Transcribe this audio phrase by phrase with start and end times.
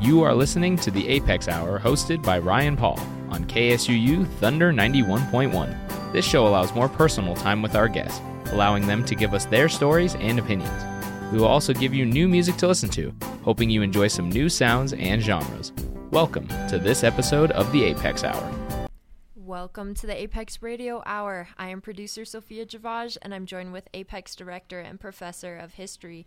[0.00, 3.00] You are listening to the Apex Hour hosted by Ryan Paul
[3.30, 6.12] on KSUU Thunder 91.1.
[6.12, 8.20] This show allows more personal time with our guests,
[8.52, 10.84] allowing them to give us their stories and opinions.
[11.32, 14.48] We will also give you new music to listen to, hoping you enjoy some new
[14.48, 15.72] sounds and genres.
[16.12, 18.88] Welcome to this episode of the Apex Hour.
[19.34, 21.48] Welcome to the Apex Radio Hour.
[21.58, 26.24] I am producer Sophia Javage, and I'm joined with Apex Director and Professor of History,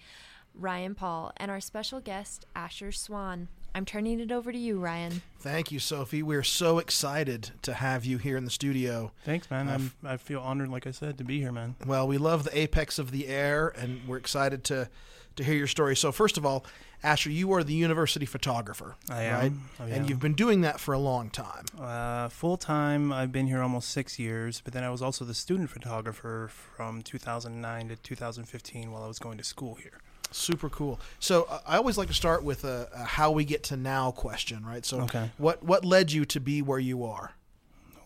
[0.54, 3.48] Ryan Paul, and our special guest, Asher Swan.
[3.74, 5.22] I'm turning it over to you, Ryan.
[5.40, 6.22] Thank you, Sophie.
[6.22, 9.12] We're so excited to have you here in the studio.
[9.24, 9.70] Thanks, man.
[9.70, 11.76] Uh, I'm, I feel honored, like I said, to be here, man.
[11.86, 14.90] Well, we love the apex of the air, and we're excited to
[15.38, 15.96] to hear your story.
[15.96, 16.66] So, first of all,
[17.04, 18.96] Asher, you are the university photographer.
[19.10, 19.40] I am.
[19.80, 19.88] Right?
[19.88, 21.66] I and you've been doing that for a long time.
[21.80, 25.34] Uh, Full time, I've been here almost six years, but then I was also the
[25.34, 30.02] student photographer from 2009 to 2015 while I was going to school here.
[30.32, 31.00] Super cool.
[31.20, 34.12] So, uh, I always like to start with a, a how we get to now
[34.12, 34.86] question, right?
[34.86, 35.30] So, Okay.
[35.38, 37.34] what what led you to be where you are,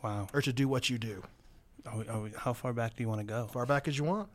[0.04, 0.28] Wow.
[0.34, 1.24] or to do what you do?
[1.86, 3.46] Are we, are we, how far back do you want to go?
[3.54, 4.28] Far back as you want.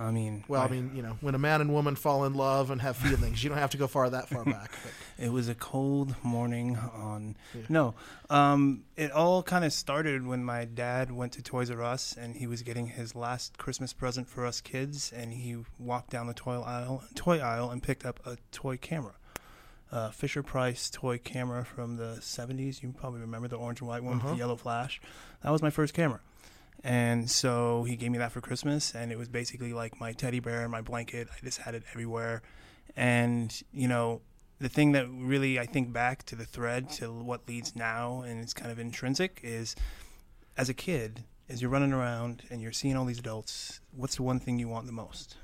[0.00, 2.70] I mean, Well, I mean, you know, when a man and woman fall in love
[2.70, 4.70] and have feelings, you don't have to go far that far back.
[4.70, 5.24] But.
[5.24, 7.34] It was a cold morning on.
[7.52, 7.62] Yeah.
[7.68, 7.94] No,
[8.30, 12.36] um, it all kind of started when my dad went to Toys R Us and
[12.36, 16.34] he was getting his last Christmas present for us kids, and he walked down the
[16.34, 19.14] toy aisle, toy aisle, and picked up a toy camera,
[19.90, 22.84] uh, Fisher Price toy camera from the '70s.
[22.84, 24.32] You probably remember the orange and white one with Uh-huh.
[24.34, 25.00] the yellow flash.
[25.42, 26.20] That was my first camera.
[26.84, 30.40] And so he gave me that for Christmas, and it was basically like my teddy
[30.40, 31.28] bear and my blanket.
[31.30, 32.42] I just had it everywhere.
[32.96, 34.22] And, you know,
[34.60, 38.40] the thing that really I think back to the thread to what leads now, and
[38.40, 39.74] it's kind of intrinsic, is
[40.56, 44.22] as a kid, as you're running around and you're seeing all these adults, what's the
[44.22, 45.36] one thing you want the most?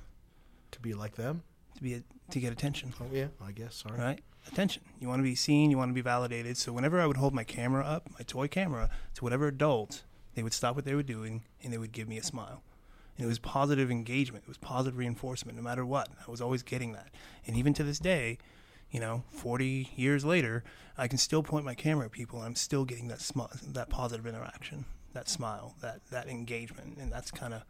[0.73, 1.43] To be like them?
[1.77, 3.77] To be a, to get attention, Oh yeah, I guess.
[3.77, 3.99] Sorry.
[3.99, 4.21] right?
[4.47, 4.83] Attention.
[5.01, 5.71] You want to be seen.
[5.71, 6.57] You want to be validated.
[6.57, 10.03] So whenever I would hold my camera up, my toy camera, to whatever adult,
[10.35, 12.63] they would stop what they were doing and they would give me a smile.
[13.17, 14.45] And it was positive engagement.
[14.45, 16.09] It was positive reinforcement, no matter what.
[16.27, 17.11] I was always getting that.
[17.47, 18.39] And even to this day,
[18.91, 20.65] you know, 40 years later,
[20.97, 23.91] I can still point my camera at people and I'm still getting that smi- that
[23.91, 27.63] positive interaction, that smile, that that engagement, and that's kind of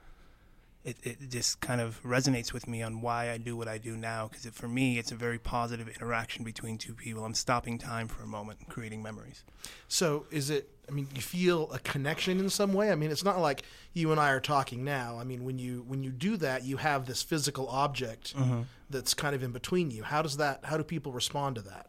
[0.85, 3.97] it, it just kind of resonates with me on why I do what I do
[3.97, 7.25] now because for me it's a very positive interaction between two people.
[7.25, 9.45] I'm stopping time for a moment, and creating memories.
[9.89, 10.71] So is it?
[10.87, 12.91] I mean, you feel a connection in some way.
[12.91, 13.63] I mean, it's not like
[13.95, 15.19] you and I are talking now.
[15.19, 18.63] I mean, when you when you do that, you have this physical object mm-hmm.
[18.91, 20.03] that's kind of in between you.
[20.03, 20.61] How does that?
[20.65, 21.89] How do people respond to that?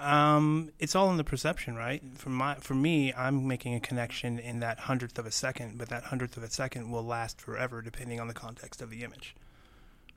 [0.00, 2.02] Um, it's all in the perception, right?
[2.16, 5.90] For my, for me, I'm making a connection in that hundredth of a second, but
[5.90, 9.36] that hundredth of a second will last forever, depending on the context of the image,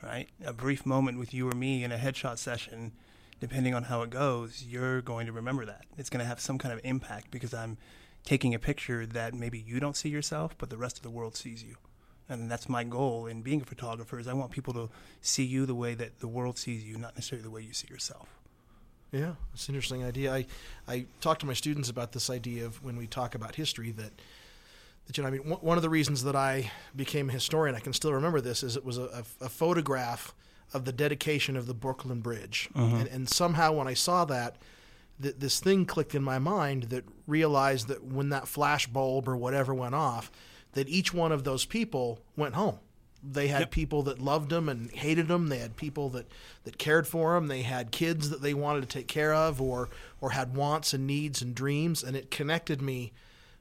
[0.01, 0.29] right?
[0.45, 2.93] A brief moment with you or me in a headshot session,
[3.41, 5.83] depending on how it goes, you're going to remember that.
[5.97, 7.77] It's going to have some kind of impact because I'm
[8.23, 11.35] taking a picture that maybe you don't see yourself, but the rest of the world
[11.35, 11.75] sees you.
[12.29, 14.89] And that's my goal in being a photographer is I want people to
[15.19, 17.89] see you the way that the world sees you, not necessarily the way you see
[17.89, 18.39] yourself.
[19.13, 20.33] Yeah, it's an interesting idea.
[20.33, 20.45] I
[20.87, 24.11] I talk to my students about this idea of when we talk about history that
[25.05, 27.75] that you know I mean one- one of the reasons that I became a historian
[27.75, 29.03] I can still remember this is it was a,
[29.41, 30.33] a, a photograph
[30.73, 32.69] of the dedication of the Brooklyn Bridge.
[32.75, 32.95] Mm-hmm.
[32.95, 34.57] And, and somehow when I saw that
[35.21, 39.37] th- this thing clicked in my mind that realized that when that flash bulb or
[39.37, 40.31] whatever went off
[40.71, 42.79] that each one of those people went home
[43.23, 43.71] they had Yep.
[43.71, 45.47] people that loved them and hated them.
[45.47, 46.27] They had people that,
[46.65, 47.47] that cared for them.
[47.47, 49.89] They had kids that they wanted to take care of, or
[50.19, 52.03] or had wants and needs and dreams.
[52.03, 53.13] And it connected me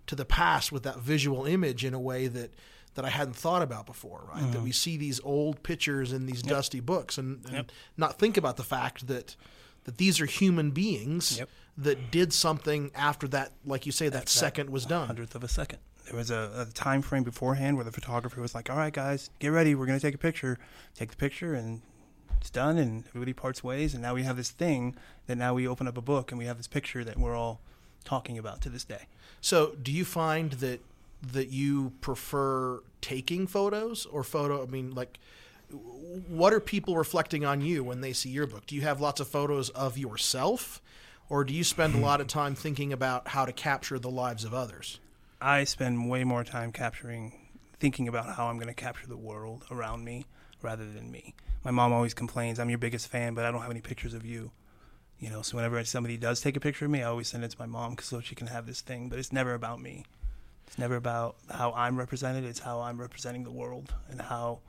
[0.06, 2.52] to the past with that visual image in a way that
[2.94, 4.28] that I hadn't thought about before.
[4.32, 4.42] Right?
[4.42, 4.64] That mm-hmm.
[4.64, 7.72] we see these old pictures in these dusty books, and, and Yep.
[7.96, 9.36] not think about the fact that
[9.84, 11.48] that these are human beings Yep.
[11.78, 15.06] That did something after that, like you say, that, second was done.
[15.06, 15.78] hundredth of a second.
[16.06, 19.30] There was a, a time frame beforehand where the photographer was like, "All right, guys,
[19.38, 19.74] get ready.
[19.74, 20.58] We're going to take a picture."
[20.94, 21.80] Take the picture, and
[22.40, 23.94] it's done, and everybody parts ways.
[23.94, 24.96] And now we have this thing
[25.26, 27.60] that now we open up a book and we have this picture that we're all
[28.04, 29.06] talking about to this day.
[29.40, 30.80] So, do you find that
[31.22, 34.62] that you prefer taking photos or photo?
[34.62, 35.20] I mean, like,
[35.70, 38.66] what are people reflecting on you when they see your book?
[38.66, 40.81] Do you have lots of photos of yourself,
[41.32, 42.04] or do you spend a hmm.
[42.04, 45.00] lot of time thinking about how to capture the lives of others?
[45.40, 47.32] I spend way more time capturing,
[47.80, 50.26] thinking about how I'm going to capture the world around me
[50.60, 51.34] rather than me.
[51.64, 54.26] My mom always complains, "I'm your biggest fan, but I don't have any pictures of
[54.26, 54.52] you."
[55.18, 57.52] You know, so whenever somebody does take a picture of me, I always send it
[57.52, 59.08] to my mom 'cause so she can have this thing.
[59.08, 60.04] But it's never about me.
[60.66, 62.44] It's never about how I'm represented.
[62.44, 64.60] It's how I'm representing the world and how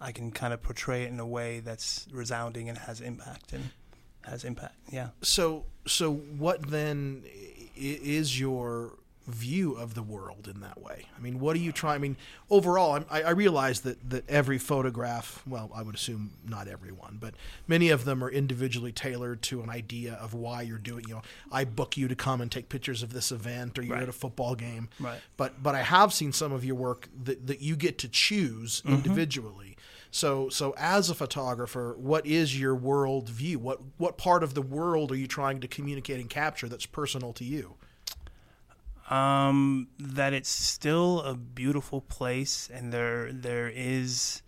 [0.00, 3.70] I can kind of portray it in a way that's resounding and has impact and
[4.26, 4.76] has impact.
[4.90, 5.08] Yeah.
[5.22, 7.24] So so what then
[7.76, 8.92] is your
[9.26, 11.06] view of the world in that way?
[11.16, 11.94] I mean, what are you trying?
[11.94, 12.16] I mean,
[12.50, 17.34] overall, I, I realize that that every photograph, well, I would assume not everyone, but
[17.66, 21.04] many of them are individually tailored to an idea of why you're doing.
[21.08, 23.94] You know, I book you to come and take pictures of this event, or you're
[23.94, 24.02] Right.
[24.02, 24.88] at a football game.
[25.00, 25.20] Right.
[25.36, 28.82] But but I have seen some of your work that that you get to choose
[28.82, 28.94] mm-hmm.
[28.94, 29.73] individually.
[30.14, 33.58] So so as a photographer, what is your world view?
[33.58, 37.32] What what part of the world are you trying to communicate and capture that's personal
[37.34, 37.74] to you?
[39.10, 44.42] um, that it's still a beautiful place, and there there is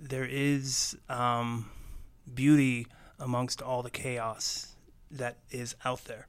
[0.00, 1.70] there is um,
[2.32, 2.86] beauty
[3.18, 4.76] amongst all the chaos
[5.10, 6.26] that is out there,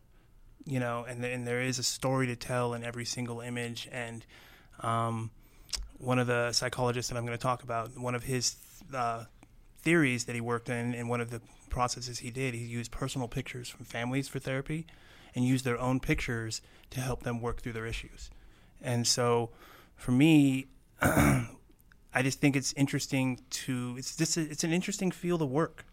[0.65, 3.87] you know, and and there is a story to tell in every single image.
[3.91, 4.25] And
[4.81, 5.31] um,
[5.99, 8.55] one of the psychologists that I'm going to talk about, one of his
[8.93, 9.25] uh,
[9.79, 13.27] theories that he worked in, and one of the processes he did, he used personal
[13.27, 14.85] pictures from families for therapy
[15.35, 18.29] and used their own pictures to help them work through their issues.
[18.81, 19.49] And so
[19.95, 20.67] for me,
[21.01, 25.85] I just think it's interesting to it's just a, it's an interesting field of work.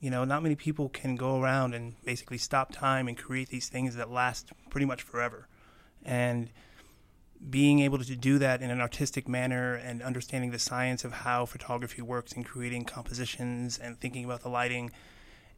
[0.00, 3.68] You know, not many people can go around and basically stop time and create these
[3.68, 5.46] things that last pretty much forever.
[6.04, 6.50] And
[7.48, 11.46] being able to do that in an artistic manner and understanding the science of how
[11.46, 14.90] photography works in creating compositions and thinking about the lighting.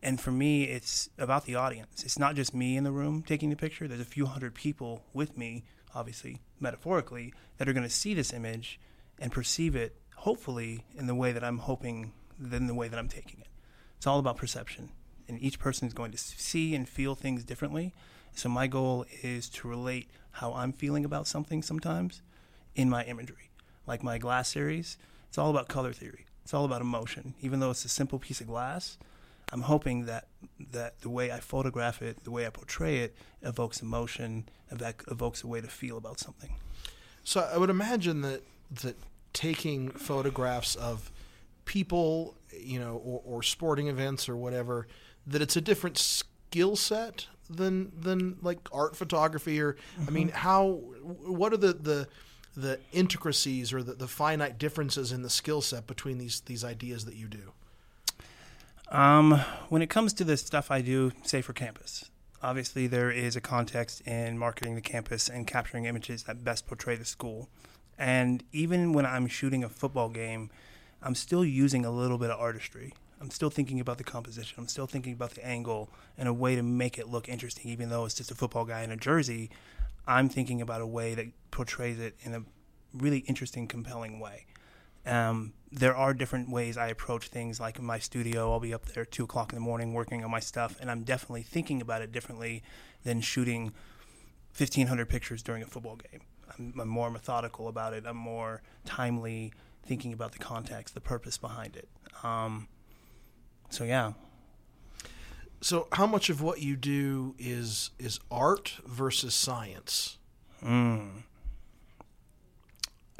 [0.01, 2.05] And for me, it's about the audience.
[2.05, 3.89] It's not just me in the room taking the picture.
[3.89, 5.65] There's a few hundred people with me,
[5.95, 8.79] obviously, metaphorically, that are going to see this image
[9.19, 13.09] and perceive it, hopefully, in the way that I'm hoping, than the way that I'm
[13.09, 13.49] taking it.
[13.97, 14.91] It's all about perception.
[15.29, 17.93] And each person is going to see and feel things differently.
[18.35, 22.23] So my goal is to relate how I'm feeling about something sometimes
[22.75, 23.51] in my imagery.
[23.87, 24.97] Like my glass series,
[25.29, 26.27] it's all about color theory.
[26.45, 27.35] It's all about emotion.
[27.41, 28.99] Even though it's a simple piece of glass,
[29.53, 30.29] I'm hoping that
[30.73, 35.47] that the way I photograph it, the way I portray it, evokes emotion, evokes a
[35.47, 36.55] way to feel about something.
[37.25, 38.43] So I would imagine that
[38.83, 38.97] that
[39.33, 41.11] taking photographs of
[41.65, 44.87] people, you know, or, or sporting events or whatever,
[45.27, 47.27] that it's a different skill set
[47.57, 49.77] than than like art photography or
[50.07, 52.09] I mean, how what are the the
[52.55, 57.05] the intricacies or the, the finite differences in the skill set between these these ideas
[57.05, 57.53] that you do?
[58.91, 59.41] Um,
[59.71, 62.11] when it comes to the stuff I do, say for campus,
[62.43, 66.97] obviously there is a context in marketing the campus and capturing images that best portray
[66.97, 67.49] the school.
[67.99, 70.51] And even when I'm shooting a football game,
[71.03, 72.93] I'm still using a little bit of artistry.
[73.23, 74.57] I'm still thinking about the composition.
[74.59, 75.89] I'm still thinking about the angle
[76.19, 78.83] and a way to make it look interesting, even though it's just a football guy
[78.83, 79.49] in a jersey.
[80.09, 82.43] I'm thinking about a way that portrays it in a
[82.93, 84.47] really interesting, compelling way.
[85.07, 87.61] Um, there are different ways I approach things.
[87.61, 90.31] Like in my studio, I'll be up there two o'clock in the morning working on
[90.31, 92.65] my stuff, and I'm definitely thinking about it differently
[93.05, 93.73] than shooting
[94.57, 96.23] 1,500 pictures during a football game.
[96.59, 98.03] I'm, I'm more methodical about it.
[98.05, 99.53] I'm more timely,
[99.85, 101.89] thinking about the context, the purpose behind it.
[102.25, 102.67] Um,
[103.73, 104.13] so yeah,
[105.63, 110.19] So how much of what you do is is art versus science?
[110.63, 111.23] Mm.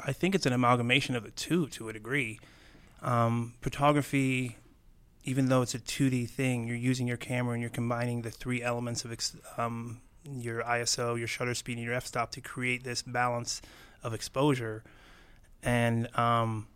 [0.05, 2.39] I think it's an amalgamation of the two to a degree.
[3.01, 4.57] Um, photography,
[5.23, 8.61] even though it's a 2D thing, you're using your camera and you're combining the three
[8.61, 13.01] elements of ex- um, your ISO, your shutter speed, and your f-stop to create this
[13.01, 13.61] balance
[14.03, 14.83] of exposure.
[15.63, 16.67] And um,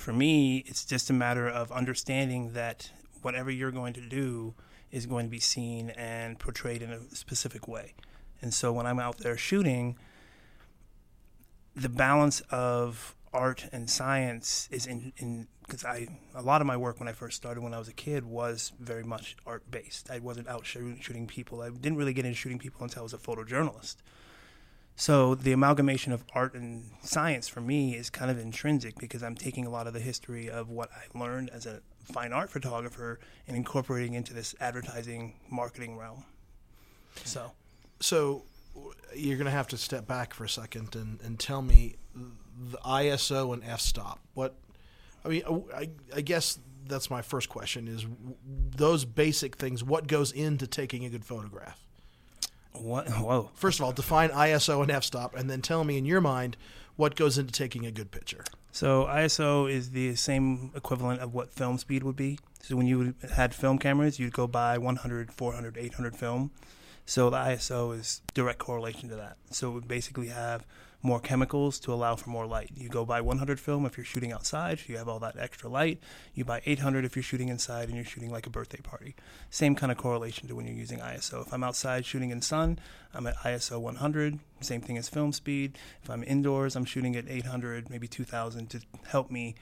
[0.00, 2.90] for me, it's just a matter of understanding that
[3.22, 4.54] whatever you're going to do
[4.90, 7.94] is going to be seen and portrayed in a specific way.
[8.40, 9.96] And so when I'm out there shooting,
[11.74, 17.00] the balance of art and science is in because I a lot of my work
[17.00, 20.10] when I first started when I was a kid was very much art based.
[20.10, 21.60] I wasn't out shooting, shooting people.
[21.60, 23.96] I didn't really get into shooting people until I was a photojournalist.
[24.96, 29.34] So the amalgamation of art and science for me is kind of intrinsic because I'm
[29.34, 33.20] taking a lot of the history of what I learned as a fine art photographer
[33.46, 36.24] and incorporating into this advertising marketing realm.
[37.24, 37.52] So
[38.00, 38.44] So
[39.14, 42.78] you're going to have to step back for a second and, and tell me the
[42.78, 44.20] ISO and f-stop.
[44.34, 44.54] What
[45.24, 45.42] I mean,
[45.74, 48.06] I, I guess that's my first question: is
[48.76, 49.82] those basic things.
[49.84, 51.85] What goes into taking a good photograph?
[52.80, 53.08] What?
[53.08, 53.50] Whoa.
[53.54, 56.56] First of all, define ISO and f-stop, and then tell me in your mind
[56.96, 58.44] what goes into taking a good picture.
[58.72, 62.38] So ISO is the same equivalent of what film speed would be.
[62.60, 66.50] So when you had film cameras, you'd go buy 100, 400, 800 film.
[67.04, 69.36] So the ISO is direct correlation to that.
[69.50, 70.66] So it would basically have
[71.02, 72.70] more chemicals to allow for more light.
[72.74, 76.00] You go by 100 film if you're shooting outside, you have all that extra light.
[76.34, 79.14] You buy 800 if you're shooting inside and you're shooting like a birthday party.
[79.50, 81.46] Same kind of correlation to when you're using ISO.
[81.46, 82.78] If I'm outside shooting in sun,
[83.14, 84.38] I'm at ISO 100.
[84.60, 85.78] Same thing as film speed.
[86.02, 89.54] If I'm indoors, I'm shooting at 800, maybe 2000 to help me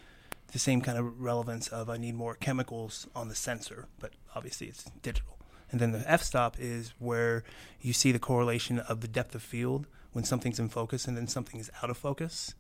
[0.53, 4.69] the same kind of relevance of I need more chemicals on the sensor, but obviously
[4.69, 5.39] it's digital.
[5.71, 7.43] And then the f-stop is where
[7.81, 11.27] you see the correlation of the depth of field when something's in focus and then
[11.27, 12.55] something is out of focus,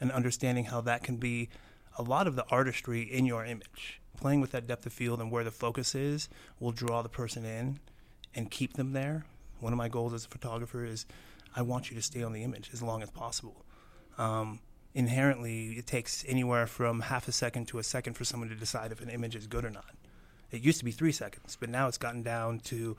[0.00, 1.50] and understanding how that can be
[1.98, 4.00] a lot of the artistry in your image.
[4.16, 7.44] Playing with that depth of field and where the focus is will draw the person
[7.44, 7.80] in
[8.34, 9.26] and keep them there.
[9.58, 11.04] One of my goals as a photographer is
[11.54, 13.64] I want you to stay on the image as long as possible.
[14.16, 14.60] Um,
[14.94, 18.92] inherently, it takes anywhere from half a second to a second for someone to decide
[18.92, 19.94] if an image is good or not.
[20.50, 22.96] It used to be three seconds, but now it's gotten down to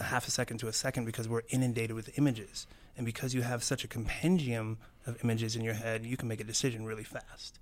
[0.00, 2.66] a half a second to a second because we're inundated with images.
[2.96, 6.40] And because you have such a compendium of images in your head, you can make
[6.40, 7.58] a decision really fast,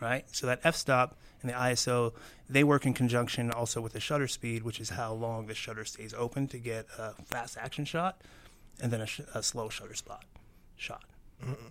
[0.00, 0.24] right?
[0.32, 2.12] So that f-stop and the ISO,
[2.48, 5.84] they work in conjunction also with the shutter speed, which is how long the shutter
[5.84, 8.20] stays open to get a fast action shot,
[8.80, 10.24] and then a, sh- a slow shutter spot
[10.76, 11.04] shot,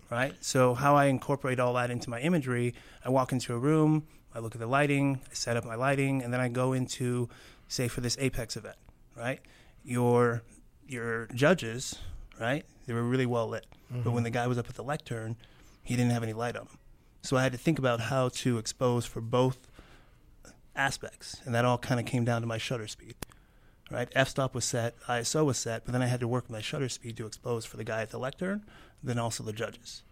[0.09, 0.33] right?
[0.41, 2.73] So how I incorporate all that into my imagery,
[3.05, 6.23] I walk into a room, I look at the lighting, I set up my lighting,
[6.23, 7.29] and then I go into,
[7.67, 8.77] say, for this Apex event,
[9.15, 9.39] right?
[9.83, 10.41] Your
[10.87, 11.95] your judges,
[12.39, 12.65] right?
[12.85, 14.35] They were really well lit, but when the mm-hmm.
[14.35, 15.37] guy was up at the lectern,
[15.83, 16.77] he didn't have any light on him.
[17.21, 19.67] So I had to think about how to expose for both
[20.75, 23.15] aspects, and that all kind of came down to my shutter speed.
[23.91, 26.89] Right, f-stop was set, ISO was set, but then I had to work my shutter
[26.89, 28.65] speed to expose for the guy at the lectern,
[29.03, 30.03] then also the judges.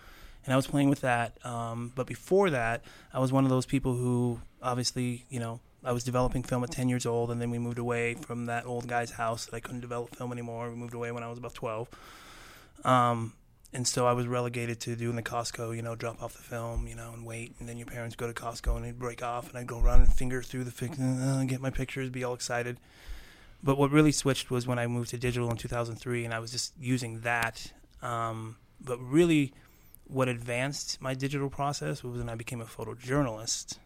[0.44, 1.38] and I was playing with that.
[1.46, 5.92] Um, but before that, I was one of those people who obviously, you know, I
[5.92, 8.88] was developing film at 10 years old, and then we moved away from that old
[8.88, 10.68] guy's house that I couldn't develop film anymore.
[10.70, 11.88] We moved away when I was about 12.
[12.84, 13.34] Um,
[13.72, 16.88] and so I was relegated to doing the Costco, you know, drop off the film,
[16.88, 17.54] you know, and wait.
[17.60, 20.00] And then your parents go to Costco and they'd break off, and I'd go run
[20.00, 22.78] and finger through the fic- uh, get my pictures, be all excited.
[23.62, 26.50] But what really switched was when I moved to digital in 2003, and I was
[26.50, 27.72] just using that.
[28.02, 29.52] Um, but really,
[30.06, 33.78] what advanced my digital process was when I became a photojournalist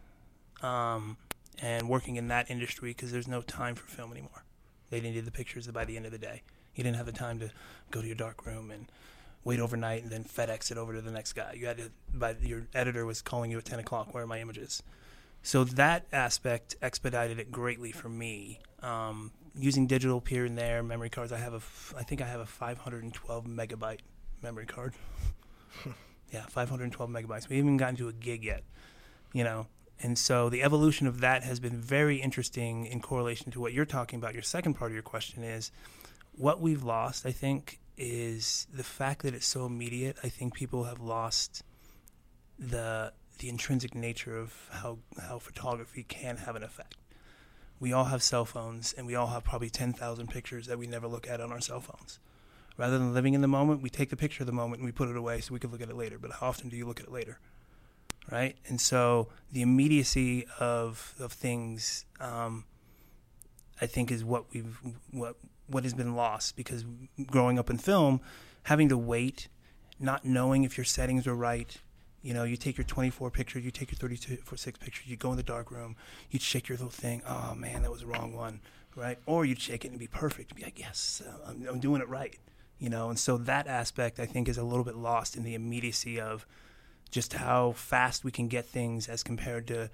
[0.63, 1.17] um,
[1.61, 4.45] and working in that industry because there's no time for film anymore.
[4.89, 6.43] They needed the pictures by the end of the day.
[6.75, 7.51] You didn't have the time to
[7.91, 8.91] go to your dark room and
[9.43, 11.55] wait overnight and then FedEx it over to the next guy.
[11.57, 14.39] You had to, by your editor was calling you at 10 o'clock, where are my
[14.39, 14.81] images?
[15.41, 18.59] So that aspect expedited it greatly for me.
[18.81, 21.31] Um, using digital here and there, memory cards.
[21.31, 23.99] I have a, I think I have a 512 megabyte
[24.41, 24.93] memory card.
[26.31, 27.49] yeah, 512 megabytes.
[27.49, 28.63] We haven't gotten to a gig yet,
[29.33, 29.67] you know.
[30.01, 33.85] And so the evolution of that has been very interesting in correlation to what you're
[33.85, 34.33] talking about.
[34.33, 35.71] Your second part of your question is
[36.33, 40.17] what we've lost, I think, is the fact that it's so immediate.
[40.23, 41.63] I think people have lost
[42.57, 46.95] the the intrinsic nature of how how photography can have an effect.
[47.79, 50.87] We all have cell phones, and we all have probably ten thousand pictures that we
[50.87, 52.19] never look at on our cell phones.
[52.77, 54.91] Rather than living in the moment, we take the picture of the moment and we
[54.91, 56.17] put it away so we can look at it later.
[56.17, 57.39] But how often do you look at it later?
[58.31, 62.63] Right, and so the immediacy of of things, um,
[63.81, 64.77] I think, is what we've
[65.11, 65.35] what
[65.67, 66.85] what has been lost because
[67.27, 68.21] growing up in film,
[68.63, 69.47] having to wait,
[69.99, 71.77] not knowing if your settings are right.
[72.21, 75.17] You know, you take your 24 pictures, you take your 32 for six pictures, you
[75.17, 75.97] go in the dark room,
[76.31, 77.21] you shake your little thing.
[77.27, 78.61] Oh man, that was the wrong one,
[78.95, 79.17] right?
[79.25, 82.01] Or you'd shake it and be perfect, and be like, yes, uh, I'm, I'm doing
[82.01, 82.37] it right.
[82.79, 85.53] You know, and so that aspect I think is a little bit lost in the
[85.53, 86.47] immediacy of
[87.13, 89.89] just how fast we can get things as compared to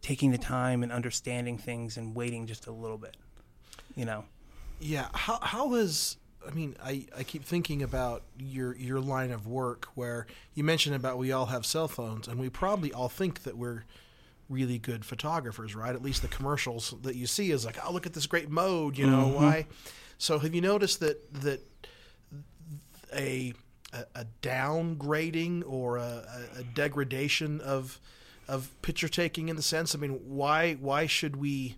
[0.00, 3.16] taking the time and understanding things and waiting just a little bit.
[3.94, 4.24] You know.
[4.80, 5.08] Yeah.
[5.12, 6.16] How how has
[6.48, 10.96] I mean, I, I keep thinking about your your line of work where you mentioned
[10.96, 13.84] about we all have cell phones and we probably all think that we're
[14.48, 15.94] really good photographers, right?
[15.94, 18.96] At least the commercials that you see is like, oh, look at this great mode,
[18.96, 19.34] you know Mm-hmm.
[19.34, 19.66] why?
[20.16, 21.60] So have you noticed that that
[23.14, 23.52] a
[23.92, 26.24] a, a downgrading or a,
[26.58, 28.00] a, degradation of
[28.46, 29.94] of picture taking in the sense?
[29.94, 31.76] I mean, why why should we?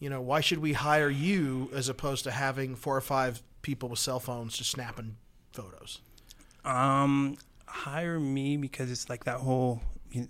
[0.00, 3.90] you know, why should we hire you as opposed to having four or five people
[3.90, 5.16] with cell phones just snapping
[5.52, 6.00] photos?
[6.64, 9.82] Um, hire me because it's like that whole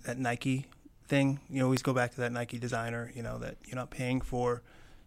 [0.03, 0.67] that Nike
[1.07, 1.39] thing.
[1.49, 3.11] You always go back to that Nike designer.
[3.15, 4.61] You know that you're not paying for,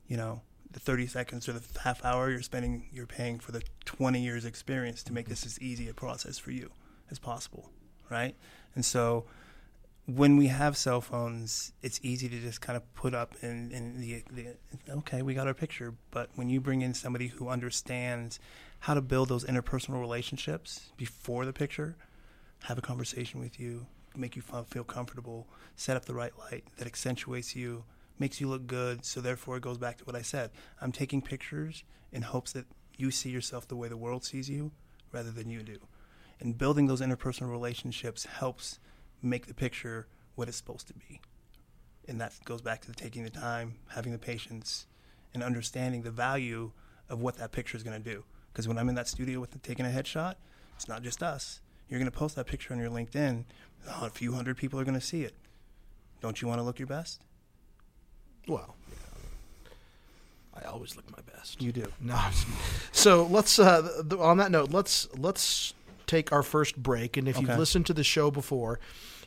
[0.08, 0.40] you know,
[0.74, 2.88] the 30 seconds or the half hour you're spending.
[2.92, 6.50] You're paying for the 20 years experience to make this as easy a process for
[6.50, 6.70] you
[7.10, 7.70] as possible,
[8.10, 8.34] right?
[8.74, 9.24] And so
[10.06, 14.00] when we have cell phones, it's easy to just kind of put up in, in
[14.00, 14.56] the, the
[14.98, 15.94] okay, we got our picture.
[16.10, 18.40] But when you bring in somebody who understands
[18.80, 21.96] how to build those interpersonal relationships before the picture,
[22.64, 26.86] have a conversation with you, make you feel comfortable, set up the right light that
[26.86, 27.84] accentuates you,
[28.18, 29.04] makes you look good.
[29.04, 30.50] So therefore, it goes back to what I said.
[30.80, 32.66] I'm taking pictures in hopes that
[32.96, 34.72] you see yourself the way the world sees you,
[35.12, 35.78] rather than you do.
[36.40, 38.78] And building those interpersonal relationships helps
[39.22, 41.20] make the picture what it's supposed to be.
[42.06, 44.86] And that goes back to the taking the time, having the patience,
[45.32, 46.72] and understanding the value
[47.08, 48.24] of what that picture is going to do.
[48.52, 50.34] Because when I'm in that studio with the, taking a headshot,
[50.76, 51.60] it's not just us.
[51.88, 53.44] You're going to post that picture on your LinkedIn.
[54.00, 55.34] A few hundred people are going to see it.
[56.20, 57.22] Don't you want to look your best?
[58.46, 59.72] Well, yeah,
[60.62, 61.62] I always look my best.
[61.62, 61.86] You do.
[62.00, 62.18] No.
[62.92, 65.74] So let's uh, th- on that note, let's let's
[66.06, 67.16] take our first break.
[67.16, 68.80] And if you've listened to the show before,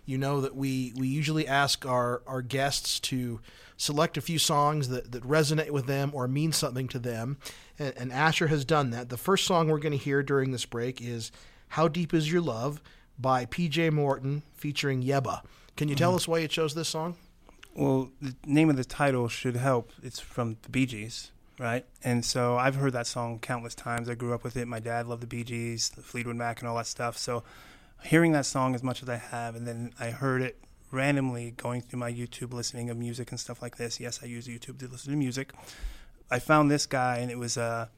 [0.06, 3.40] you know that we we usually ask our our guests to
[3.76, 7.38] select a few songs that, that resonate with them or mean something to them.
[7.78, 9.10] And, and Asher has done that.
[9.10, 11.32] The first song we're going to hear during this break is
[11.70, 12.82] "How Deep Is Your Love"
[13.20, 13.90] by P.J.
[13.92, 15.42] Morton featuring Yebba.
[15.76, 17.16] Can you tell us why you chose this song?
[17.78, 19.92] Well, the name of the title should help.
[20.02, 21.86] It's from the Bee Gees, right?
[22.04, 24.10] And so I've heard that song countless times.
[24.10, 24.68] I grew up with it.
[24.68, 27.20] My dad loved the Bee Gees, the Fleetwood Mac, and all that stuff.
[27.20, 27.44] So
[28.04, 30.58] hearing that song as much as I have, and then I heard it
[30.90, 34.00] randomly going through my YouTube listening of music and stuff like this.
[34.00, 35.54] Yes, I use YouTube to listen to music.
[36.32, 37.92] I found this guy, and it was a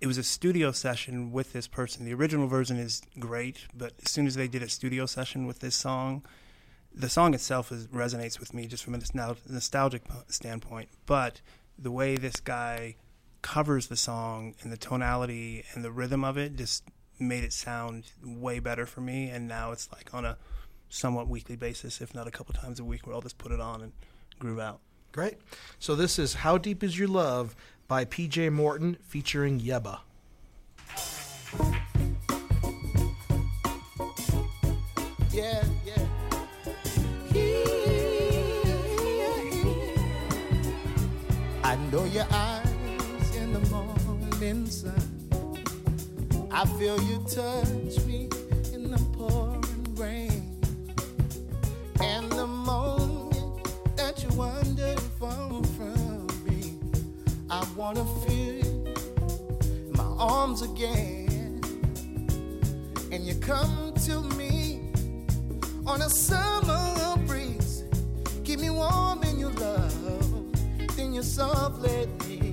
[0.00, 2.04] it was a studio session with this person.
[2.04, 5.58] The original version is great, but as soon as they did a studio session with
[5.58, 6.22] this song,
[6.94, 8.98] the song itself is, resonates with me just from a
[9.48, 10.88] nostalgic standpoint.
[11.06, 11.40] But
[11.78, 12.96] the way this guy
[13.42, 16.84] covers the song and the tonality and the rhythm of it just
[17.18, 19.28] made it sound way better for me.
[19.28, 20.36] And now it's like on a
[20.88, 23.60] somewhat weekly basis, if not a couple times a week, where I'll just put it
[23.60, 23.92] on and
[24.38, 24.80] groove out.
[25.12, 25.38] Great.
[25.78, 27.54] So this is "How Deep Is Your Love"
[27.86, 28.50] by P.J.
[28.50, 30.00] Morton featuring Yebba.
[35.30, 35.64] Yeah,
[41.74, 44.94] I know your eyes in the morning sun.
[46.52, 48.28] I feel you touch me
[48.72, 50.56] in the pouring rain.
[52.00, 56.78] And the moment that you wander far from me,
[57.50, 58.94] I wanna feel you
[59.62, 61.60] in my arms again.
[63.10, 64.92] And you come to me
[65.84, 67.82] on a summer breeze.
[68.44, 70.03] Keep me warm in your love,
[71.24, 72.52] you softly me,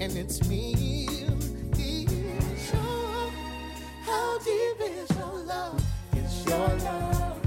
[0.00, 0.74] and it's me.
[4.04, 5.82] How deep is your love.
[6.12, 7.40] It's your love.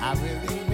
[0.00, 0.65] I really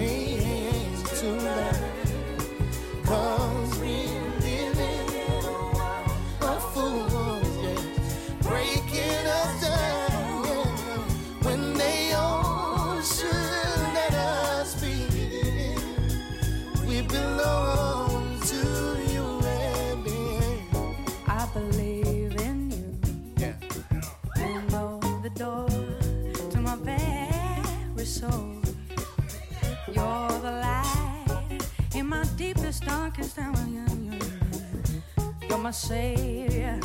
[35.63, 36.77] my savior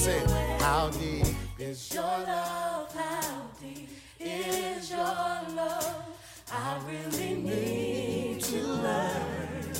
[0.00, 0.24] say.
[0.60, 1.26] How deep
[1.58, 2.94] is your love?
[2.94, 6.04] How deep is your love?
[6.50, 9.72] I really need to learn.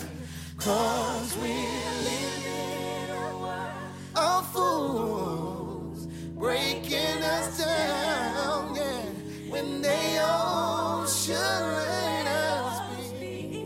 [0.59, 6.07] Cause we're living in a world of fools
[6.37, 9.03] breaking us down, yeah.
[9.49, 13.65] When they all should let us be.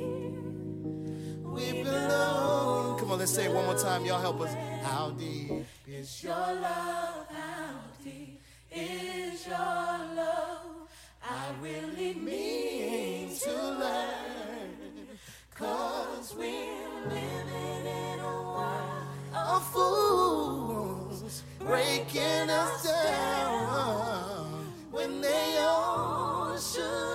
[1.43, 3.01] We belong.
[3.01, 4.05] Come on, let's say it one more time.
[4.05, 4.55] Y'all help us.
[4.85, 5.64] How deep
[6.05, 7.27] is your love?
[7.31, 8.39] How deep
[8.71, 10.89] is your love?
[11.23, 15.09] I really mean to learn?
[15.55, 27.14] Cause we're living in a world of fools breaking us down when they all should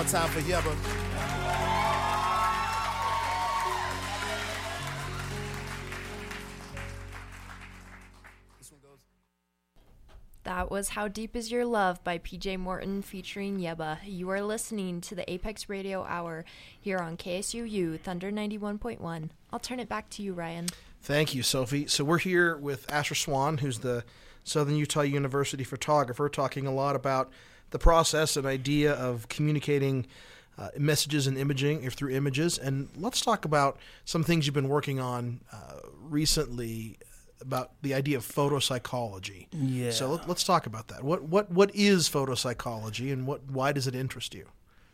[0.00, 0.74] more time for Yebba.
[8.58, 8.98] This one goes.
[10.44, 13.98] That was How Deep Is Your Love by PJ Morton featuring Yebba.
[14.06, 16.46] You are listening to the Apex Radio Hour
[16.80, 19.28] here on KSUU Thunder 91.1.
[19.52, 20.68] I'll turn it back to you, Ryan.
[21.02, 21.86] Thank you, Sophie.
[21.88, 24.04] So we're here with Asher Swan, who's the
[24.44, 27.30] Southern Utah University photographer, talking a lot about
[27.70, 30.06] the process and idea of communicating
[30.58, 32.58] uh, messages and imaging or through images.
[32.58, 36.98] And let's talk about some things you've been working on uh, recently
[37.40, 39.46] about the idea of photopsychology.
[39.52, 39.90] Yeah.
[39.92, 41.02] So let, let's talk about that.
[41.02, 44.46] What what what is photopsychology, and what why does it interest you?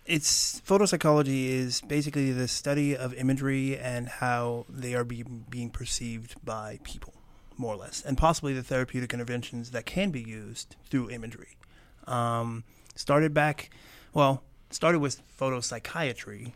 [0.06, 6.34] it's photopsychology is basically the study of imagery and how they are be, being perceived
[6.44, 7.14] by people,
[7.56, 11.56] more or less, and possibly the therapeutic interventions that can be used through imagery.
[12.06, 12.64] Um,
[12.94, 13.70] started back,
[14.12, 16.52] well, started with photopsychiatry,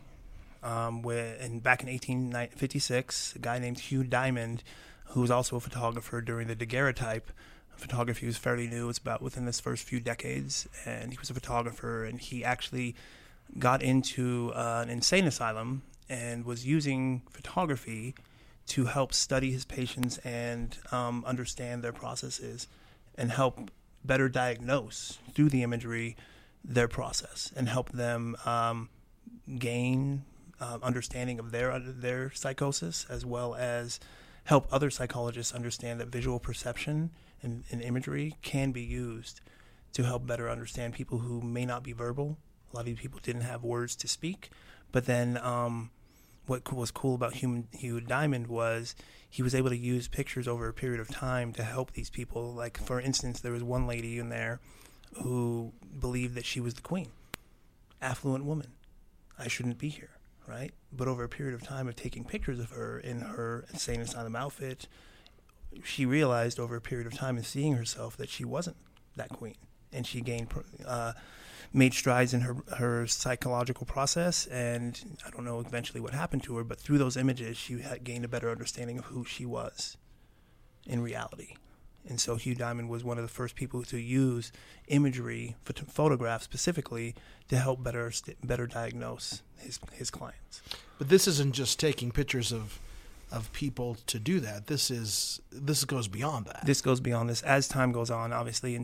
[0.63, 4.63] um, where and back in 1856, a guy named Hugh Diamond,
[5.05, 7.31] who was also a photographer during the daguerreotype.
[7.75, 11.33] Photography was fairly new; it's about within this first few decades, and he was a
[11.33, 12.95] photographer, and he actually
[13.57, 18.13] got into uh, an insane asylum and was using photography
[18.67, 22.67] to help study his patients and um, understand their processes
[23.15, 23.71] and help
[24.03, 26.15] better diagnose through the imagery
[26.63, 28.89] their process and help them um,
[29.57, 30.23] gain
[30.59, 33.99] uh, understanding of their their psychosis as well as
[34.43, 37.09] help other psychologists understand that visual perception
[37.41, 39.41] and, and imagery can be used
[39.93, 42.37] to help better understand people who may not be verbal
[42.71, 44.49] a lot of people didn't have words to speak.
[44.91, 45.91] But then, um,
[46.47, 48.95] what was cool about Human Hugh Diamond was
[49.29, 52.53] he was able to use pictures over a period of time to help these people.
[52.53, 54.59] Like, for instance, there was one lady in there
[55.23, 57.07] who believed that she was the queen,
[58.01, 58.73] affluent woman.
[59.37, 60.11] I shouldn't be here,
[60.47, 60.71] right?
[60.91, 64.35] But over a period of time of taking pictures of her in her insane asylum
[64.35, 64.87] outfit,
[65.83, 68.77] she realized over a period of time and seeing herself that she wasn't
[69.15, 69.55] that queen,
[69.91, 70.47] and she gained.
[70.85, 71.13] Uh,
[71.73, 76.57] made strides in her her psychological process, and I don't know eventually what happened to
[76.57, 79.97] her, but through those images, she had gained a better understanding of who she was
[80.85, 81.55] in reality.
[82.07, 84.51] And so Hugh Diamond was one of the first people to use
[84.87, 87.15] imagery, phot- photographs specifically,
[87.49, 88.11] to help better
[88.43, 90.61] better diagnose his his clients.
[90.97, 92.79] But this isn't just taking pictures of
[93.31, 94.67] of people to do that.
[94.67, 96.65] This is this goes beyond that.
[96.65, 97.41] This goes beyond this.
[97.43, 98.83] As time goes on, obviously in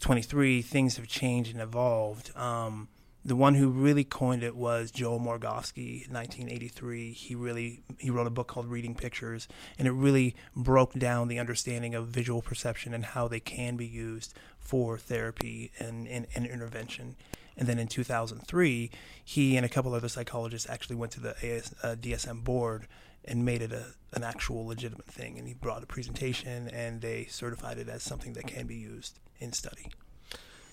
[0.00, 2.36] 2023, things have changed and evolved.
[2.36, 2.88] Um,
[3.24, 7.12] the one who really coined it was Joel Morgofsky in 1983.
[7.12, 11.38] He really he wrote a book called Reading Pictures, and it really broke down the
[11.38, 16.46] understanding of visual perception and how they can be used for therapy and, and, and
[16.46, 17.16] intervention.
[17.56, 18.90] And then in 2003,
[19.24, 22.86] he and a couple other psychologists actually went to the AS, uh, DSM board
[23.24, 25.38] and made it a an actual legitimate thing.
[25.38, 29.18] And he brought a presentation, and they certified it as something that can be used
[29.38, 29.90] in study.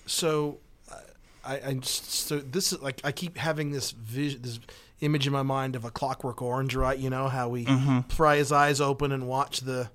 [0.06, 0.58] So,
[0.90, 0.96] uh,
[1.44, 4.58] I, I just- so this is like I keep having this vision, this
[5.00, 6.98] image in my mind of a Clockwork Orange, right?
[6.98, 7.66] You know how we
[8.08, 9.90] pry his eyes open and watch the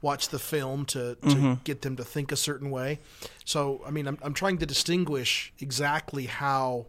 [0.00, 3.00] watch the film to, to get them to think a certain way.
[3.44, 6.86] So, I mean, I'm I'm trying to distinguish exactly how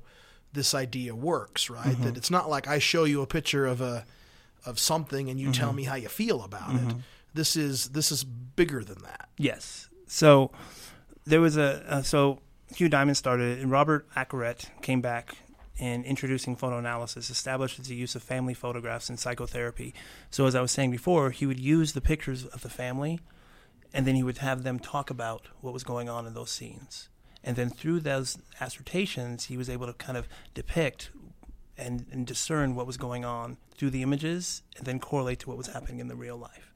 [0.54, 1.96] this idea works, right?
[2.04, 4.06] That it's not like I show you a picture of a
[4.66, 6.96] of something and you tell me how you feel about it.
[7.34, 9.30] This is this is bigger than that.
[9.38, 9.90] Yes.
[10.08, 10.52] So
[11.26, 12.40] there was a uh, so
[12.74, 15.38] Hugh Diamond started and Robert Akeret came back
[15.80, 19.94] and introducing photoanalysis established the use of family photographs in psychotherapy.
[20.30, 23.20] So as I was saying before, he would use the pictures of the family,
[23.94, 27.10] and then he would have them talk about what was going on in those scenes.
[27.44, 31.10] And then through those assertions, he was able to kind of depict
[31.78, 35.58] and, and discern what was going on through the images, and then correlate to what
[35.58, 36.72] was happening in the real life.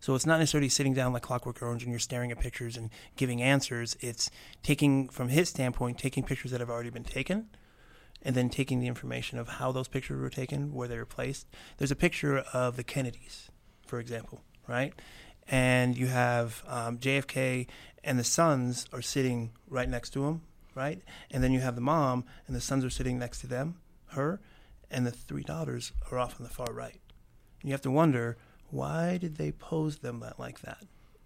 [0.00, 2.88] So it's not necessarily sitting down like Clockwork Orange and you're staring at pictures and
[3.16, 3.96] giving answers.
[4.00, 4.30] It's
[4.62, 7.50] taking, from his standpoint, taking pictures that have already been taken
[8.22, 11.46] and then taking the information of how those pictures were taken, where they were placed.
[11.76, 13.50] There's a picture of the Kennedys,
[13.86, 14.94] for example, right?
[15.48, 17.66] And you have um, JFK
[18.02, 20.42] and the sons are sitting right next to him,
[20.74, 21.02] right?
[21.30, 23.76] And then you have the mom and the sons are sitting next to them,
[24.12, 24.40] her,
[24.90, 27.00] and the three daughters are off on the far right.
[27.60, 28.36] And you have to wonder
[28.70, 30.84] why did they pose them like that?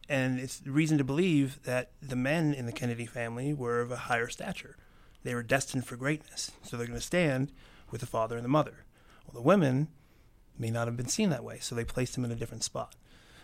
[0.08, 3.96] And it's reason to believe that the men in the Kennedy family were of a
[3.96, 4.76] higher stature.
[5.22, 7.52] They were destined for greatness, so they're going to stand
[7.90, 8.84] with the father and the mother.
[9.26, 9.88] Well, the women
[10.58, 12.94] may not have been seen that way, so they placed them in a different spot.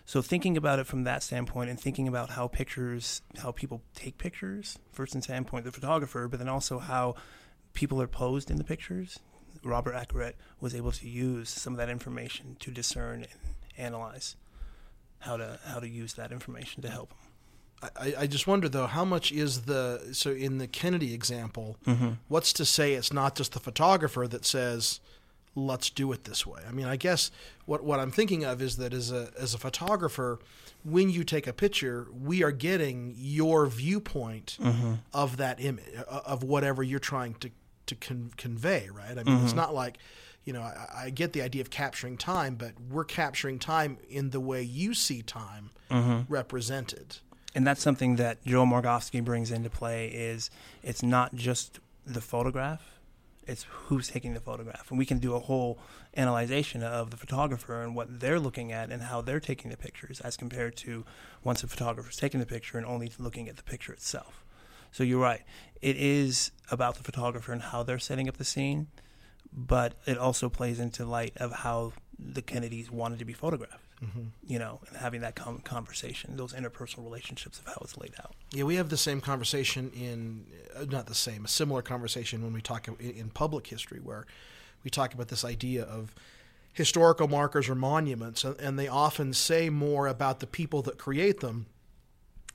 [0.05, 4.19] So thinking about it from that standpoint and thinking about how pictures, how people take
[4.19, 7.15] pictures, first in standpoint the photographer, but then also how
[7.73, 9.21] people are posed in the pictures,
[9.63, 13.29] Robert Akeret was able to use some of that information to discern and
[13.77, 14.37] analyze
[15.21, 17.19] how to how to use that information to help him.
[17.83, 21.77] I, I just wonder though, how much is the so in the Kennedy example?
[21.87, 22.11] Mm-hmm.
[22.29, 25.01] What's to say it's not just the photographer that says,
[25.55, 26.61] "Let's do it this way"?
[26.69, 27.31] I mean, I guess
[27.65, 30.41] what what I'm thinking of is that as a as a photographer,
[30.85, 34.95] when you take a picture, we are getting your viewpoint mm-hmm.
[35.15, 37.51] of that image of whatever you're trying to
[37.87, 39.19] to con- convey, right?
[39.19, 39.57] I mean, it's mm-hmm.
[39.57, 39.99] not like
[40.45, 44.31] you know, I, I get the idea of capturing time, but we're capturing time in
[44.31, 46.33] the way you see time mm-hmm.
[46.33, 47.19] represented.
[47.55, 50.51] and that's something that Joel Morgowski brings into play is
[50.83, 53.01] it's not just the photograph
[53.47, 55.79] it's who's taking the photograph and we can do a whole
[56.17, 60.21] analyzation of the photographer and what they're looking at and how they're taking the pictures
[60.21, 61.05] as compared to
[61.43, 64.45] once a photographer's taking the picture and only looking at the picture itself
[64.93, 65.43] so you're right
[65.81, 68.89] it is about the photographer and how they're setting up the scene
[69.53, 73.91] but it also plays into light of how the kennedys wanted to be photographed
[74.47, 78.35] you know, and having that com- conversation, those interpersonal relationships of how it's laid out.
[78.51, 82.55] Yeah, we have the same conversation in uh, not the same, a similar conversation when
[82.55, 84.27] we talk in, in public history, where
[84.85, 86.15] we talk about this idea of
[86.73, 91.41] historical markers or monuments, and, and they often say more about the people that create
[91.41, 91.67] them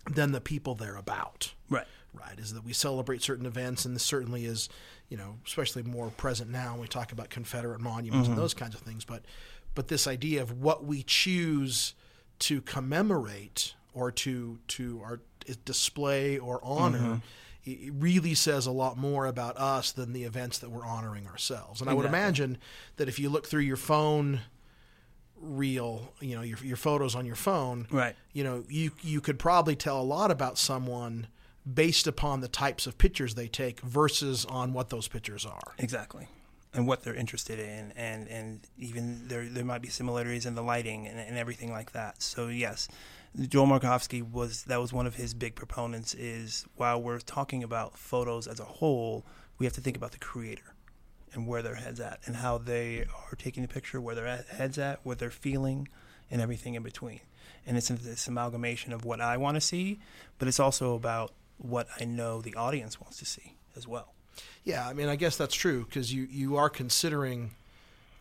[0.10, 1.54] than the people they're about.
[1.70, 1.86] Right.
[2.16, 4.70] Right, is that we celebrate certain events, and this certainly is,
[5.10, 8.42] you know, especially more present now when we talk about Confederate monuments and mm-hmm.
[8.42, 9.06] those kinds of things.
[9.06, 9.24] But,
[9.74, 11.94] but this idea of what we choose
[12.40, 15.20] to commemorate or to to our
[15.66, 17.14] display or honor, mm-hmm.
[17.66, 21.28] it it really says a lot more about us than the events that we're honoring
[21.28, 21.82] ourselves.
[21.82, 22.60] And I would imagine
[22.98, 24.42] that if you look through your phone
[25.42, 28.16] reel, you know, your your photos on your phone, Right.
[28.34, 31.28] you know, you you could probably tell a lot about someone
[31.72, 35.74] based upon the types of pictures they take versus on what those pictures are.
[35.80, 36.28] Exactly.
[36.74, 40.62] And what they're interested in, and, and even there there might be similarities in the
[40.62, 42.22] lighting and, and everything like that.
[42.22, 42.90] So yes,
[43.40, 46.14] Joel Markovsky was that was one of his big proponents.
[46.14, 49.26] Is while we're talking about photos as a whole,
[49.58, 50.76] we have to think about the creator
[51.34, 54.78] and where their heads at, and how they are taking the picture, where their heads
[54.78, 55.88] at, what they're feeling,
[56.30, 57.22] and everything in between.
[57.66, 60.00] And it's this amalgamation of what I want to see,
[60.40, 64.14] but it's also about what I know the audience wants to see as well.
[64.64, 67.52] Yeah, I mean, I guess that's true because you you are considering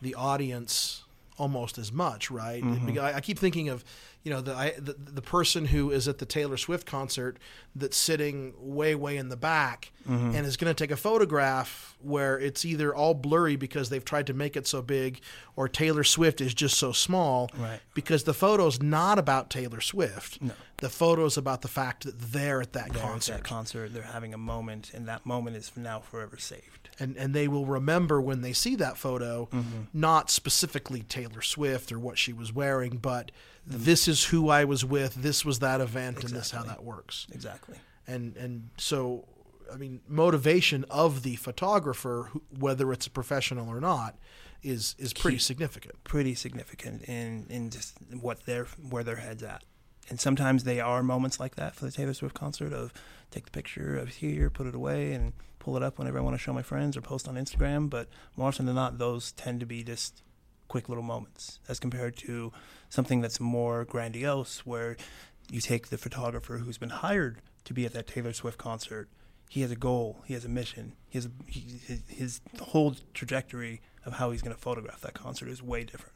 [0.01, 1.03] the audience
[1.37, 2.63] almost as much, right?
[2.63, 2.85] Mm-hmm.
[2.85, 3.83] Because I, I keep thinking of,
[4.25, 7.37] you know the, I, the the person who is at the Taylor Swift concert
[7.75, 10.35] that's sitting way way in the back Mm-hmm.
[10.35, 14.27] and is going to take a photograph where it's either all blurry because they've tried
[14.27, 15.19] to make it so big
[15.55, 17.79] or Taylor Swift is just so small Right.
[17.95, 20.53] because the photo's not about Taylor Swift No.
[20.77, 24.03] the photo's about the fact that they're at that They're at concert that concert, they're
[24.03, 26.89] having a moment, and that moment is now forever saved.
[26.99, 29.81] and and they will remember when they see that photo Mm-hmm.
[29.91, 33.31] not specifically Taylor Swift or what she was wearing but
[33.65, 36.83] this is who I was with this was that event and this is how that
[36.83, 37.77] works Exactly.
[38.07, 39.25] and and so
[39.73, 44.15] I mean motivation of the photographer whether it's a professional or not
[44.61, 45.41] is is pretty Key.
[45.43, 49.63] significant Pretty significant in in just what their where their heads at.
[50.09, 52.93] And sometimes they are moments like that for the Taylor Swift concert of
[53.31, 56.35] take the picture of here, put it away, and pull it up whenever I want
[56.35, 57.89] to show my friends or post on Instagram.
[57.89, 60.21] But more often than not, those tend to be just
[60.67, 62.51] quick little moments as compared to
[62.89, 64.97] something that's more grandiose where
[65.49, 69.09] you take the photographer who's been hired to be at that Taylor Swift concert.
[69.49, 70.23] He has a goal.
[70.25, 70.93] He has a mission.
[71.07, 75.13] He has a, he, his, his whole trajectory of how he's going to photograph that
[75.13, 76.13] concert is way different,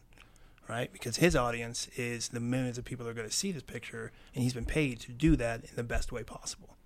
[0.68, 0.92] right?
[0.92, 4.12] Because his audience is the millions of people that are going to see this picture,
[4.34, 6.78] and he's been paid to do that in the best way possible.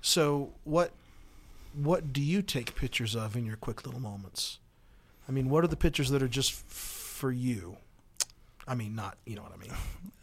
[0.00, 0.92] so what
[1.74, 4.58] what do you take pictures of in your quick little moments
[5.28, 7.76] I mean what are the pictures that are just for you
[8.66, 9.72] I mean not you know what I mean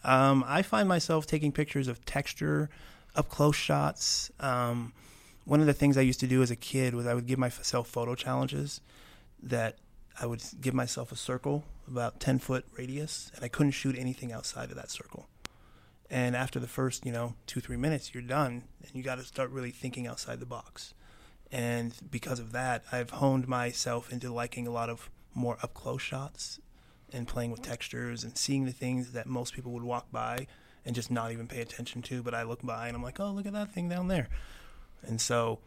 [0.04, 2.70] Um, I find myself taking pictures of texture,
[3.16, 4.32] up close shots.
[4.40, 4.94] Um,
[5.46, 7.40] one of the things I used to do as a kid was I would give
[7.40, 8.82] myself photo challenges
[9.42, 9.78] that
[10.22, 14.32] I would give myself a circle about 10 foot radius, and I couldn't shoot anything
[14.32, 15.28] outside of that circle.
[16.10, 19.24] And after the first, you know, two, three minutes, you're done, and you got to
[19.24, 20.94] start really thinking outside the box.
[21.56, 26.02] And because of that, I've honed myself into liking a lot of more up close
[26.02, 26.60] shots
[27.14, 30.48] and playing with textures and seeing the things that most people would walk by
[30.84, 32.22] and just not even pay attention to.
[32.22, 34.28] But I look by and I'm like, oh, look at that thing down there.
[35.02, 35.60] And so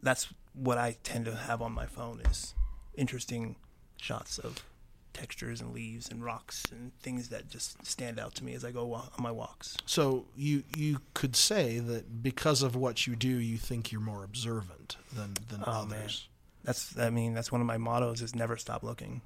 [0.00, 2.54] that's what I tend to have on my phone is
[2.94, 3.56] interesting
[3.96, 4.64] shots of
[5.12, 8.70] textures and leaves and rocks and things that just stand out to me as I
[8.72, 9.76] go on my walks.
[9.86, 14.24] So you you could say that because of what you do, you think you're more
[14.24, 15.98] observant than than Oh, man.
[16.00, 16.28] others.
[16.64, 19.20] That's I mean that's one of my mottos is never stop looking.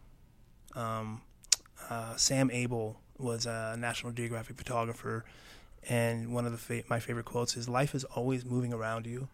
[0.74, 1.22] Um,
[1.88, 5.24] uh, Sam Abell was a National Geographic photographer,
[5.88, 9.28] and one of the fa- my favorite quotes is "Life is always moving around you.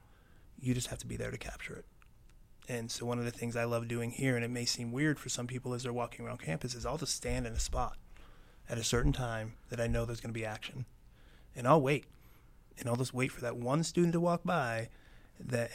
[0.60, 1.84] You just have to be there to capture it."
[2.68, 5.18] And so one of the things I love doing here, and it may seem weird
[5.18, 7.96] for some people as they're walking around campus, is I'll just stand in a spot
[8.68, 10.86] at a certain time that I know there's going to be action,
[11.56, 12.06] and I'll wait,
[12.78, 14.88] and I'll just wait for that one student to walk by,
[15.40, 15.70] that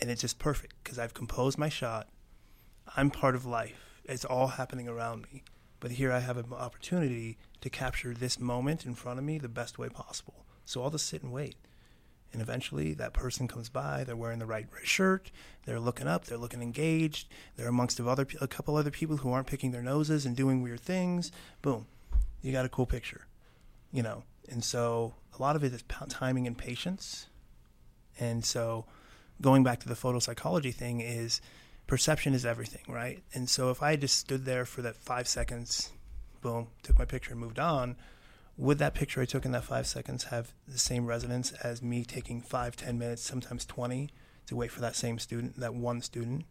[0.00, 2.08] and, it's just perfect because I've composed my shot.
[2.96, 4.00] I'm part of life.
[4.04, 5.44] It's all happening around me,
[5.80, 9.48] but here I have an opportunity to capture this moment in front of me the
[9.48, 10.44] best way possible.
[10.64, 11.54] So I'll just sit and wait.
[12.34, 15.30] And eventually that person comes by, they're wearing the right shirt,
[15.64, 19.32] they're looking up, they're looking engaged, they're amongst of other a couple other people who
[19.32, 21.30] aren't picking their noses and doing weird things.
[21.62, 21.86] Boom.
[22.42, 23.26] You got a cool picture.
[23.92, 24.24] You know.
[24.50, 27.28] And so a lot of it is timing and patience.
[28.20, 28.84] And so
[29.40, 31.40] going back to the photo psychology thing is
[31.86, 33.22] perception is everything, right?
[33.32, 35.90] And so if I just stood there for that 5 seconds,
[36.42, 37.96] boom, took my picture and moved on,
[38.56, 42.04] would that picture I took in that five seconds have the same resonance as me
[42.04, 44.10] taking five, ten minutes, sometimes 20
[44.46, 46.44] to wait for that same student, that one student?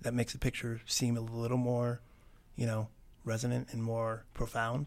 [0.00, 2.00] That makes the picture seem a little more,
[2.56, 2.88] you know,
[3.24, 4.86] resonant and more profound.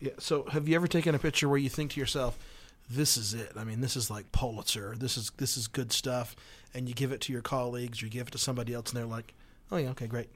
[0.00, 0.12] Yeah.
[0.18, 2.38] So have you ever taken a picture where you think to yourself,
[2.88, 3.52] "This is it.
[3.56, 4.94] I mean, this is like Pulitzer.
[4.96, 6.34] This is this is good stuff,"
[6.72, 8.96] and you give it to your colleagues or you give it to somebody else, and
[8.96, 9.34] they're like,
[9.70, 10.30] "Oh yeah, okay, great."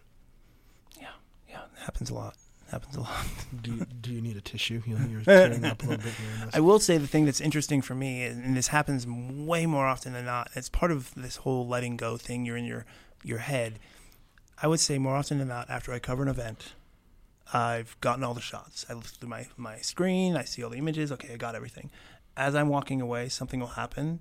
[1.00, 1.08] Yeah,
[1.48, 2.36] yeah, it happens a lot.
[2.70, 3.26] Happens a lot.
[3.62, 4.82] Do you, do you need a tissue?
[4.86, 6.48] You know, you're tearing up a little bit here.
[6.52, 9.86] I will say the thing that's interesting for me, and and this happens way more
[9.86, 10.50] often than not.
[10.54, 12.44] It's part of this whole letting go thing.
[12.44, 12.84] You're in your
[13.22, 13.78] your head.
[14.62, 16.74] I would say more often than not, after I cover an event,
[17.52, 18.86] I've gotten all the shots.
[18.88, 20.36] I look through my my screen.
[20.36, 21.12] I see all the images.
[21.12, 21.90] Okay, I got everything.
[22.36, 24.20] As I'm walking away, something will happen,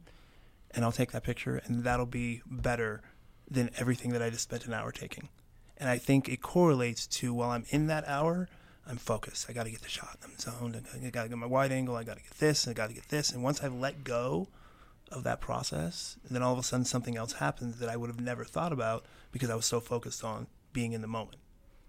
[0.72, 3.02] and I'll take that picture, and that'll be better
[3.50, 5.30] than everything that I just spent an hour taking.
[5.78, 8.48] And I think it correlates to while I'm in that hour,
[8.88, 9.50] I'm focused.
[9.50, 10.20] I got to get the shot.
[10.24, 10.82] I'm zoned.
[10.94, 11.96] I got to get my wide angle.
[11.96, 12.68] I got to get this.
[12.68, 13.32] I got to get this.
[13.32, 14.48] And once I let go
[15.12, 18.20] of that process, then all of a sudden something else happens that I would have
[18.20, 21.38] never thought about because I was so focused on being in the moment.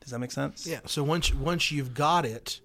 [0.00, 0.66] Does that make sense?
[0.66, 0.80] Yeah.
[0.86, 2.60] So once once you've got it,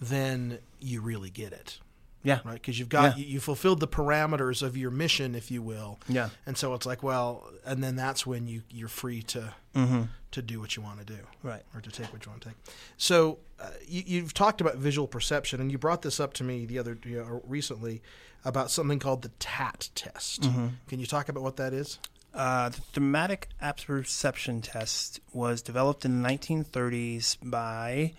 [0.00, 1.78] then you really get it.
[2.22, 2.40] Yeah.
[2.44, 2.54] right?
[2.54, 3.24] Because you've got Yeah.
[3.24, 5.98] you, you fulfilled the parameters of your mission, if you will.
[6.08, 6.28] Yeah.
[6.46, 10.02] And so it's like, well, and then that's when you you're free to Mm-hmm.
[10.32, 11.62] to do what you want to do, Right.
[11.74, 12.56] or to take what you want to take.
[12.96, 16.66] So uh, you, you've talked about visual perception, and you brought this up to me
[16.66, 18.02] the other you know, recently
[18.44, 20.42] about something called the TAT test.
[20.42, 20.66] Mm-hmm.
[20.88, 21.98] Can you talk about what that is?
[22.34, 28.12] Uh, the thematic apperception test was developed in the 1930s by,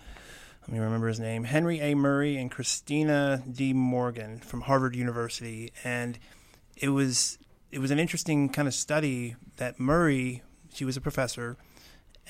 [0.62, 1.94] let me remember his name, Henry A.
[1.94, 3.72] Murray and Christina D.
[3.72, 6.18] Morgan from Harvard University, and
[6.76, 7.38] it was
[7.72, 10.42] it was an interesting kind of study that Murray,
[10.72, 11.56] she was a professor,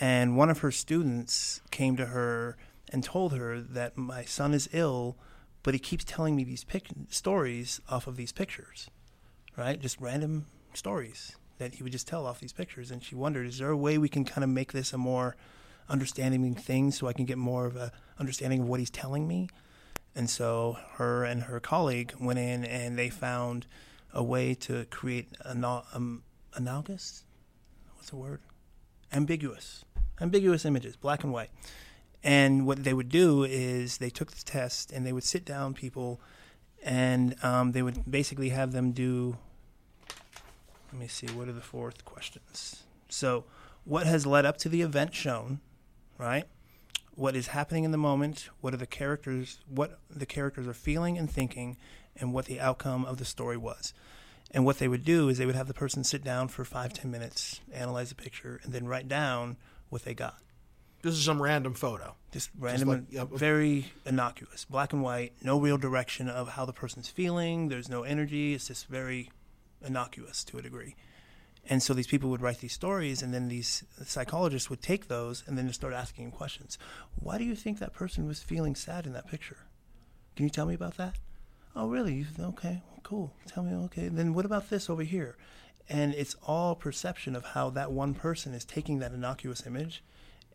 [0.00, 2.56] and one of her students came to her
[2.88, 5.16] and told her that my son is ill,
[5.62, 8.88] but he keeps telling me these pic- stories off of these pictures,
[9.56, 9.78] right?
[9.78, 12.90] Just random stories that he would just tell off these pictures.
[12.90, 15.36] And she wondered, is there a way we can kind of make this a more
[15.88, 19.48] understanding things so I can get more of a understanding of what he's telling me?
[20.14, 23.66] And so her and her colleague went in and they found
[24.12, 26.22] a way to create ana- um,
[26.54, 27.24] analogous,
[27.96, 28.40] what's the word?
[29.12, 29.84] Ambiguous,
[30.20, 31.50] ambiguous images, black and white.
[32.22, 35.74] And what they would do is they took the test and they would sit down
[35.74, 36.20] people
[36.82, 39.36] and um, they would basically have them do
[40.92, 43.44] let me see what are the fourth questions so
[43.84, 45.60] what has led up to the event shown
[46.18, 46.44] right
[47.14, 51.18] what is happening in the moment what are the characters what the characters are feeling
[51.18, 51.76] and thinking
[52.16, 53.92] and what the outcome of the story was
[54.50, 56.92] and what they would do is they would have the person sit down for five
[56.92, 59.56] ten minutes analyze the picture and then write down
[59.90, 60.38] what they got
[61.02, 62.14] This is some random photo.
[62.32, 66.72] just random, like, yeah, very innocuous, black and white, no real direction of how the
[66.72, 67.68] person's feeling.
[67.68, 68.54] There's no energy.
[68.54, 69.30] It's just very
[69.84, 70.94] innocuous to a degree.
[71.68, 75.44] And so these people would write these stories, and then these psychologists would take those
[75.46, 76.76] and then just start asking them questions.
[77.20, 79.58] Why do you think that person was feeling sad in that picture?
[80.34, 81.16] Can you tell me about that?
[81.76, 82.26] Oh, really?
[82.38, 83.32] Okay, well, cool.
[83.46, 84.08] Tell me, okay.
[84.08, 85.36] Then what about this over here?
[85.88, 90.02] And it's all perception of how that one person is taking that innocuous image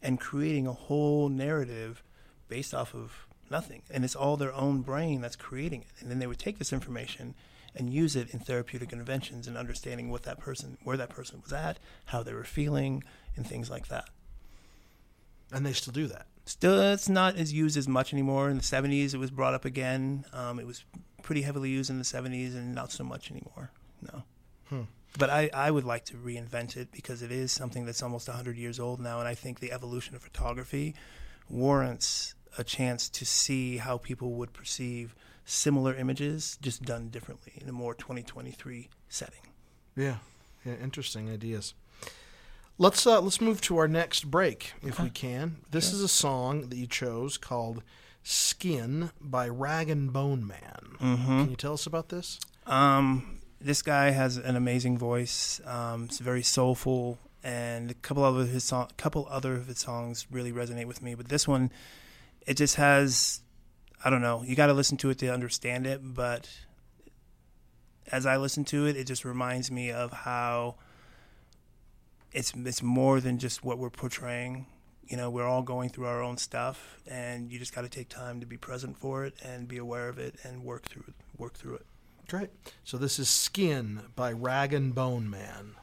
[0.02, 2.04] and creating a whole narrative
[2.50, 3.82] based off of nothing.
[3.90, 6.02] And it's all their own brain that's creating it.
[6.02, 7.34] And then they would take this information
[7.76, 11.54] and use it in therapeutic interventions and understanding what that person, where that person was
[11.54, 13.04] at, how they were feeling,
[13.36, 14.10] and things like that.
[15.52, 16.26] And they still do that.
[16.46, 18.50] Still, it's not as used as much anymore.
[18.50, 20.26] In the 70s, it was brought up again.
[20.34, 20.84] Um, it was
[21.22, 23.72] pretty heavily used in the 70s and not so much anymore.
[24.02, 24.24] No.
[25.18, 28.58] But I, I would like to reinvent it because it is something that's almost 100
[28.58, 29.20] years old now.
[29.20, 30.96] And I think the evolution of photography
[31.50, 35.16] warrants a chance to see how people would perceive
[35.48, 39.40] similar images just done differently in a more 2023 setting.
[39.96, 40.18] Yeah,
[40.66, 41.74] yeah, interesting ideas.
[42.78, 45.58] Let's uh, let's move to our next break if we can.
[45.72, 47.82] This is a song that you chose called
[48.22, 50.96] "Skin" by Rag and Bone Man.
[51.00, 52.40] Can you tell us about this?
[52.68, 55.60] Um, this guy has an amazing voice.
[55.66, 60.28] Um, it's very soulful, and a couple of his song, couple other of his songs
[60.30, 61.16] really resonate with me.
[61.16, 61.72] But this one,
[62.46, 63.42] it just has,
[64.04, 64.44] I don't know.
[64.44, 66.02] You got to listen to it to understand it.
[66.04, 66.50] But
[68.12, 70.76] as I listen to it, it just reminds me of how
[72.32, 74.68] it's it's more than just what we're portraying.
[75.08, 78.10] You know, we're all going through our own stuff, and you just got to take
[78.10, 81.14] time to be present for it and be aware of it and work through.
[81.38, 81.86] Work through it.
[82.28, 82.50] Great.
[82.84, 85.76] So this is "Skin" by Rag and Bone Man.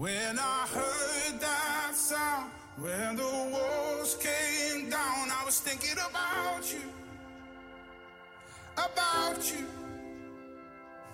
[0.00, 6.88] When I heard that sound, when the walls came down, I was thinking about you,
[8.78, 9.66] about you.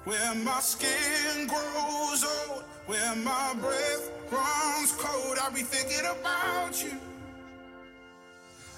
[0.04, 6.96] Where my skin grows old, where my breath runs cold, I'll be thinking about you,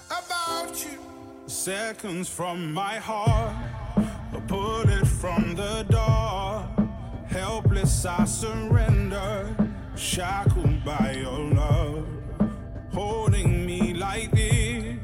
[0.07, 0.97] about you.
[1.45, 3.53] Seconds from my heart,
[4.33, 6.67] a bullet from the door.
[7.27, 9.55] Helpless, I surrender,
[9.99, 12.07] shackled by your love.
[12.93, 14.97] Holding me like this,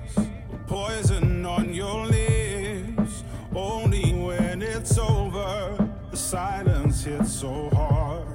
[0.67, 3.23] poison on your lips.
[3.53, 8.27] Only when it's over, the silence hits so hard.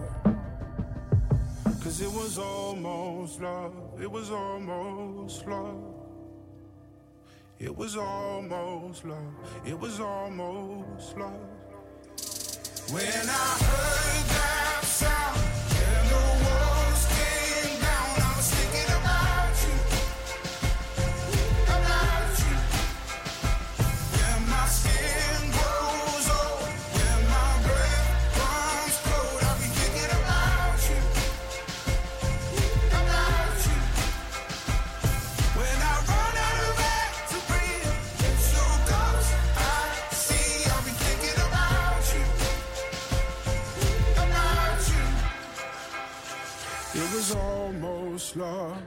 [1.82, 5.84] Cause it was almost love, it was almost love.
[7.58, 9.34] It was almost love,
[9.66, 11.40] it was almost love.
[12.92, 15.59] When I heard that sound,
[16.10, 16.69] the walls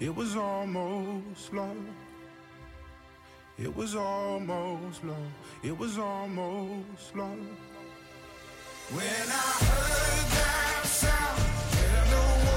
[0.00, 1.76] it was almost love.
[3.58, 5.32] It was almost love.
[5.62, 7.38] It was almost love.
[8.90, 11.42] When I heard that sound,
[11.78, 12.53] and the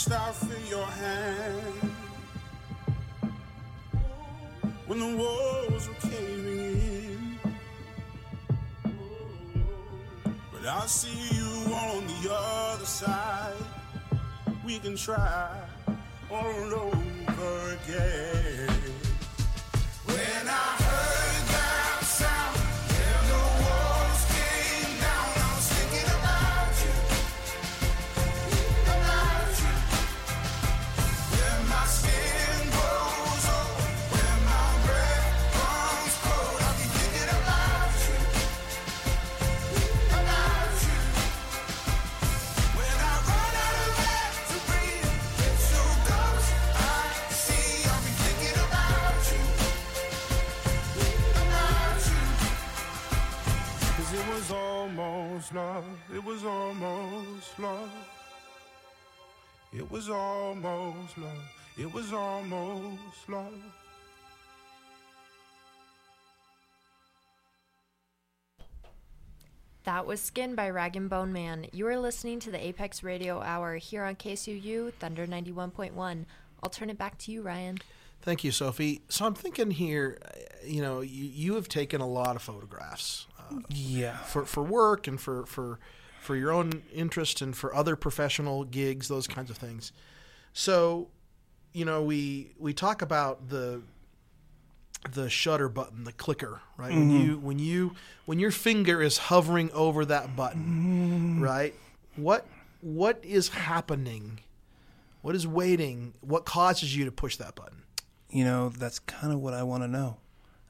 [0.00, 1.92] reached out for your hand
[4.86, 7.38] when the walls were caving in.
[10.52, 13.52] But I see you on the other side.
[14.64, 15.50] We can try
[16.30, 18.68] all over again.
[20.06, 20.79] When I
[59.72, 61.44] It was almost love.
[61.78, 63.54] It was almost love.
[69.84, 71.66] That was Skin by Rag and Bone Man.
[71.72, 76.26] You are listening to the Apex Radio Hour here on KSUU Thunder 91.1.
[76.62, 77.78] I'll turn it back to you, Ryan.
[78.20, 79.00] Thank you, Sophie.
[79.08, 80.28] So I'm thinking here, uh,
[80.66, 84.18] you know, you, you have taken a lot of photographs uh, Yeah.
[84.18, 85.78] for for work and for for
[86.20, 89.92] for your own interest and for other professional gigs, those kinds of things.
[90.52, 91.08] So,
[91.72, 93.82] you know, we we talk about the
[95.12, 96.92] the shutter button, the clicker, right?
[96.92, 97.26] When mm-hmm.
[97.26, 97.94] you when you
[98.26, 101.42] when your finger is hovering over that button, mm-hmm.
[101.42, 101.74] right?
[102.16, 102.46] What
[102.80, 104.40] what is happening?
[105.22, 106.14] What is waiting?
[106.20, 107.80] What causes you to push that button?
[108.32, 110.16] you know that's kind of what i want to know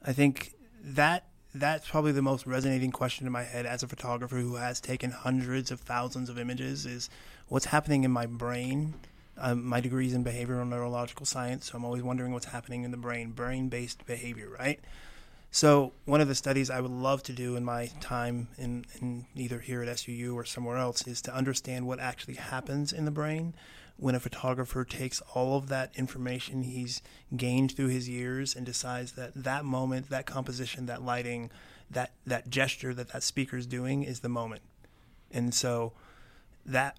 [0.03, 4.37] i think that that's probably the most resonating question in my head as a photographer
[4.37, 7.09] who has taken hundreds of thousands of images is
[7.47, 8.93] what's happening in my brain.
[9.37, 12.91] Um, my degree is in behavioral neurological science so i'm always wondering what's happening in
[12.91, 14.79] the brain brain based behavior right?
[15.51, 19.25] So one of the studies I would love to do in my time in, in
[19.35, 23.11] either here at SUU or somewhere else is to understand what actually happens in the
[23.11, 23.53] brain
[23.97, 27.01] when a photographer takes all of that information he's
[27.35, 31.49] gained through his years and decides that that moment, that composition, that lighting,
[31.89, 34.61] that that gesture that that speaker is doing is the moment.
[35.31, 35.93] And so
[36.65, 36.97] that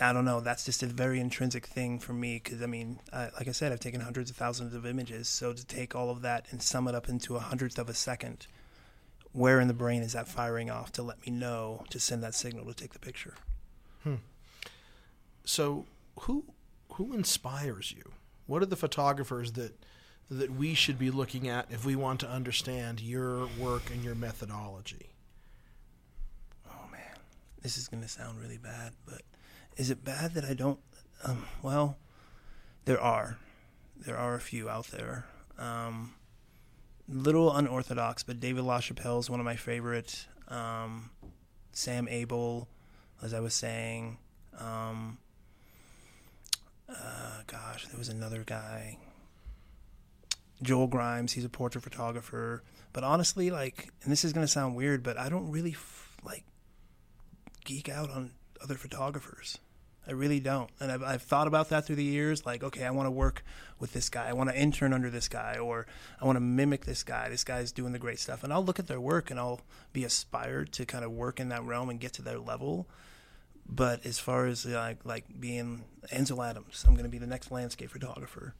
[0.00, 0.40] I don't know.
[0.40, 3.80] That's just a very intrinsic thing for me because I mean, like I said, I've
[3.80, 5.28] taken hundreds of thousands of images.
[5.28, 7.94] So to take all of that and sum it up into a hundredth of a
[7.94, 8.46] second,
[9.32, 12.34] where in the brain is that firing off to let me know to send that
[12.34, 13.34] signal to take the picture?
[14.02, 14.16] Hmm.
[15.44, 15.86] So
[16.20, 16.44] who
[16.92, 18.12] who inspires you?
[18.46, 19.72] What are the photographers that
[20.30, 24.14] that we should be looking at if we want to understand your work and your
[24.14, 25.10] methodology?
[26.68, 27.18] Oh man,
[27.62, 29.22] this is going to sound really bad, but
[29.76, 30.80] is it bad that I don't?
[31.24, 31.96] Um, well,
[32.84, 33.38] there are,
[33.96, 35.26] there are a few out there.
[35.58, 36.14] Um,
[37.08, 40.26] little unorthodox, but David LaChapelle is one of my favorite.
[40.48, 41.10] Um,
[41.72, 42.68] Sam Abell,
[43.22, 44.18] as I was saying.
[44.58, 45.18] Um,
[46.88, 48.98] uh, gosh, there was another guy.
[50.62, 52.62] Joel Grimes, he's a portrait photographer.
[52.92, 56.16] But honestly, like, and this is going to sound weird, but I don't really f-
[56.24, 56.44] like
[57.64, 58.32] geek out on
[58.62, 59.58] other photographers.
[60.08, 60.70] I really don't.
[60.78, 62.46] And I've, I've thought about that through the years.
[62.46, 63.44] Like, okay, I want to work
[63.80, 64.28] with this guy.
[64.28, 65.86] I want to intern under this guy, or
[66.20, 67.28] I want to mimic this guy.
[67.28, 68.44] This guy's doing the great stuff.
[68.44, 69.62] And I'll look at their work and I'll
[69.92, 72.88] be aspired to kind of work in that realm and get to their level.
[73.68, 77.50] But as far as like like being Ansel Adams, I'm going to be the next
[77.50, 78.54] landscape photographer.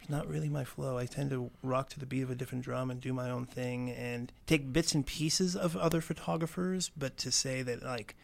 [0.00, 0.98] It's not really my flow.
[0.98, 3.46] I tend to rock to the beat of a different drum and do my own
[3.46, 6.90] thing and take bits and pieces of other photographers.
[6.96, 8.14] But to say that like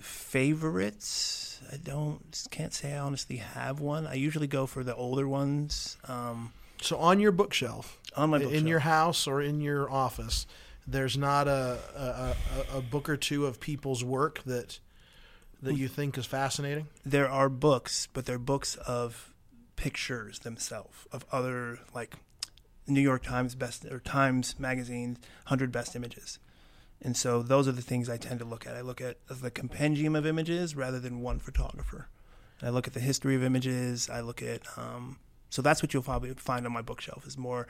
[0.00, 4.06] favorites, I don't can't say I honestly have one.
[4.06, 5.96] I usually go for the older ones.
[6.08, 10.46] Um, So on your bookshelf, on my in your house or in your office,
[10.86, 12.36] there's not a a,
[12.74, 14.80] a a book or two of people's work that
[15.62, 16.86] that you think is fascinating.
[17.04, 19.32] there are books, but they're books of
[19.76, 22.14] pictures themselves of other like
[22.86, 26.38] New York Times best or Times magazine hundred best images,
[27.02, 28.76] and so those are the things I tend to look at.
[28.76, 32.08] I look at the compendium of images rather than one photographer.
[32.62, 34.08] I look at the history of images.
[34.08, 35.18] I look at um,
[35.50, 37.66] so that's what you'll probably find on my bookshelf is more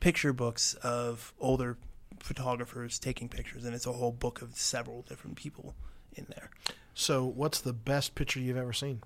[0.00, 1.76] picture books of older
[2.18, 5.74] photographers taking pictures, and it's a whole book of several different people
[6.14, 6.50] in there.
[6.94, 9.02] So, what's the best picture you've ever seen?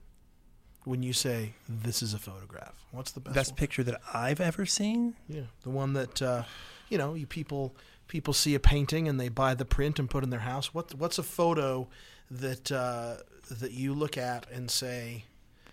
[0.85, 3.35] When you say this is a photograph, what's the best?
[3.35, 3.57] Best one?
[3.57, 5.15] picture that I've ever seen.
[5.29, 6.43] Yeah, the one that uh,
[6.89, 7.75] you know, you people
[8.07, 10.75] people see a painting and they buy the print and put in their house.
[10.75, 11.89] What what's a photo
[12.31, 13.17] that uh,
[13.51, 15.25] that you look at and say,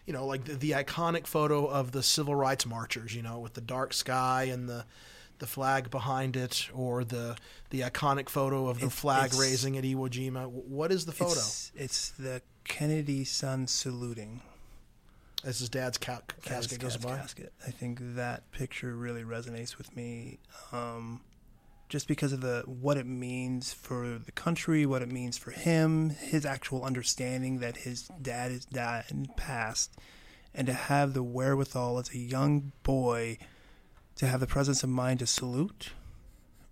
[0.05, 3.53] you know, like the, the iconic photo of the civil rights marchers, you know, with
[3.53, 4.86] the dark sky and the
[5.41, 7.35] the flag behind it, or the
[7.71, 10.47] the iconic photo of the It's- flag raising at Iwo Jima.
[10.49, 11.31] What is the photo?
[11.39, 14.41] It's, it's the Kennedy son saluting
[15.43, 17.17] As his dad's ca- as casket goes dad's by.
[17.17, 17.51] casket.
[17.67, 20.37] I think that picture really resonates with me,
[20.71, 21.21] um,
[21.89, 26.11] just because of the what it means for the country, what it means for him,
[26.11, 29.97] his actual understanding that his dad is died and passed,
[30.53, 33.37] and to have the wherewithal as a young boy
[34.16, 35.91] to have the presence of mind to salute.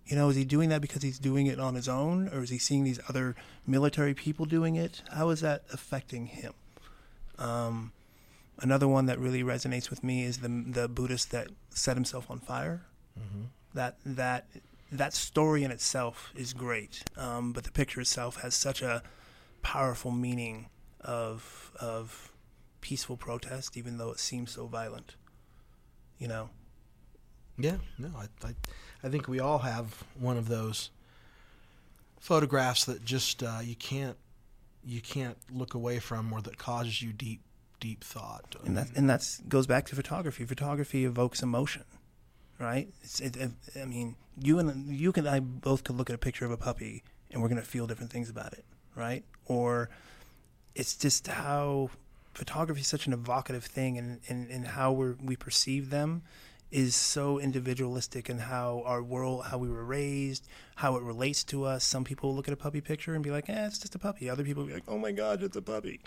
[0.06, 2.50] You know, is he doing that because he's doing it on his own, or is
[2.50, 3.36] he seeing these other
[3.66, 5.02] military people doing it?
[5.12, 6.52] How is that affecting him?
[7.38, 7.92] Um,
[8.58, 12.40] another one that really resonates with me is the the Buddhist that set himself on
[12.40, 12.82] fire.
[13.74, 14.46] That that
[14.90, 19.02] that story in itself is great, um, but the picture itself has such a
[19.62, 20.68] powerful meaning
[21.00, 22.32] of of
[22.80, 25.14] peaceful protest, even though it seems so violent.
[26.18, 26.50] You know,
[27.62, 28.54] Yeah, no, I, I,
[29.04, 30.90] I think we all have one of those
[32.18, 34.16] photographs that just uh, you can't
[34.84, 37.40] you can't look away from, or that causes you deep
[37.80, 38.56] deep thought.
[38.64, 40.44] and that and that's goes back to photography.
[40.44, 41.84] Photography evokes emotion,
[42.58, 42.88] right?
[43.20, 43.50] It, it,
[43.80, 46.56] I mean, you and you and I both could look at a picture of a
[46.56, 49.24] puppy and we're gonna feel different things about it, right?
[49.46, 49.90] Or
[50.74, 51.90] it's just how
[52.34, 56.22] photography is such an evocative thing, and and, and how we we perceive them
[56.70, 60.46] is so individualistic in how our world, how we were raised,
[60.76, 61.84] how it relates to us.
[61.84, 64.28] Some people look at a puppy picture and be like, "Eh, it's just a puppy."
[64.30, 66.00] Other people be like, "Oh my God, it's a puppy,"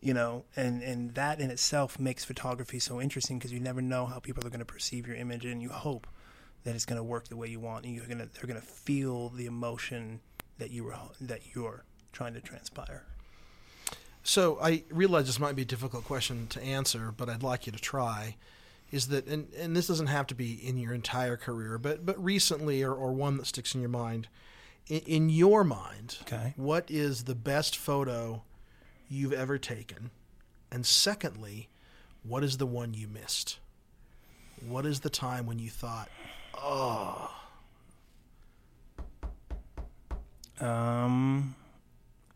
[0.00, 0.44] you know.
[0.56, 4.44] And and that in itself makes photography so interesting because you never know how people
[4.46, 6.06] are going to perceive your image, and you hope
[6.64, 8.66] that it's going to work the way you want, and you're gonna they're going to
[8.66, 10.20] feel the emotion
[10.58, 13.04] that you were that you're trying to transpire.
[14.22, 17.72] So I realize this might be a difficult question to answer, but I'd like you
[17.72, 18.36] to try.
[18.90, 22.22] Is that and, and this doesn't have to be in your entire career, but but
[22.22, 24.28] recently or, or one that sticks in your mind.
[24.88, 26.54] In, in your mind, Okay.
[26.56, 28.42] what is the best photo
[29.08, 30.10] you've ever taken?
[30.72, 31.68] And secondly,
[32.24, 33.58] what is the one you missed?
[34.66, 36.08] What is the time when you thought,
[36.60, 37.30] oh,
[40.60, 41.54] Um,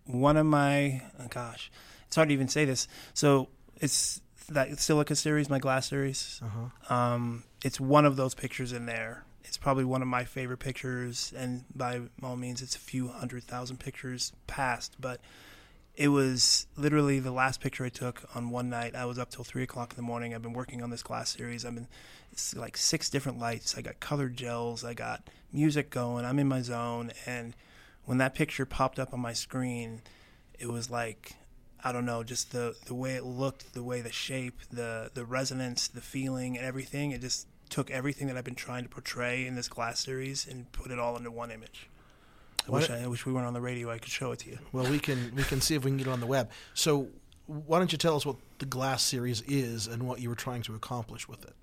[0.07, 1.71] one of my oh gosh,
[2.07, 2.89] it's hard to even say this.
[3.13, 3.49] So
[3.81, 6.41] it's that silica series, my glass series.
[6.43, 6.95] uh-huh.
[6.95, 9.25] Um, it's one of those pictures in there.
[9.45, 13.45] It's probably one of my favorite pictures, and by all means, it's a few hundred
[13.45, 14.97] thousand pictures past.
[15.01, 15.21] But
[15.97, 18.95] it was literally the last picture I took on one night.
[18.95, 20.35] I was up till three o'clock in the morning.
[20.35, 21.65] I've been working on this glass series.
[21.65, 21.89] I've been
[22.33, 23.77] it's like six different lights.
[23.79, 24.85] I got colored gels.
[24.85, 26.25] I got music going.
[26.25, 27.55] I'm in my zone, and
[28.07, 30.03] when that picture popped up on my screen,
[30.59, 31.37] it was like
[31.85, 35.24] I don't know, just the the way it looked, the way the shape, the the
[35.24, 37.11] resonance, the feeling, and everything.
[37.11, 40.70] It just took everything that I've been trying to portray in this glass series and
[40.72, 41.89] put it all into one image.
[42.66, 43.91] I wish I, I wish we weren't on the radio.
[43.91, 44.59] I could show it to you.
[44.72, 46.51] Well, we can we can see if we can get it on the web.
[46.72, 47.09] So,
[47.47, 50.62] why don't you tell us what the Glass series is and what you were trying
[50.62, 51.55] to accomplish with it?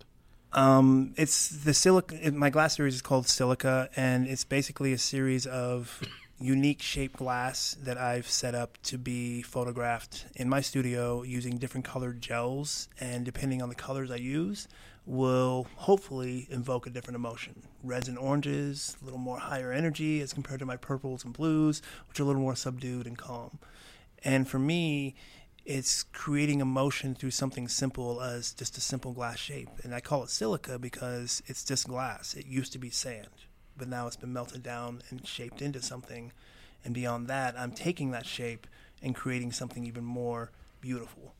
[0.53, 2.27] Um, it's the silica.
[2.27, 6.01] it- My glass series is called Silica, and it's basically a series of
[6.41, 11.85] unique shaped glass that I've set up to be photographed in my studio using different
[11.85, 14.67] colored gels, and depending on the colors I use,
[15.05, 17.63] will hopefully invoke a different emotion.
[17.83, 21.81] Reds and oranges, a little more higher energy as compared to my purples and blues,
[22.07, 23.59] which are a little more subdued and calm.
[24.23, 25.15] And for me,
[25.65, 29.69] it's creating emotion through something simple as just a simple glass shape.
[29.83, 32.33] And I call it silica because it's just glass.
[32.33, 33.27] It used to be sand,
[33.77, 36.31] but now it's been melted down and shaped into something.
[36.83, 38.67] And beyond that, I'm taking that shape
[39.01, 41.33] and creating something even more beautiful,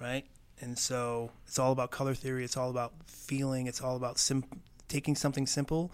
[0.00, 0.24] right?
[0.60, 2.44] And so it's all about color theory.
[2.44, 3.66] It's all about feeling.
[3.66, 4.44] It's all about sim-
[4.88, 5.90] taking something simple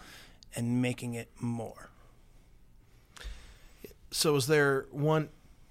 [0.54, 1.90] and making it more.
[4.10, 5.30] So, was there one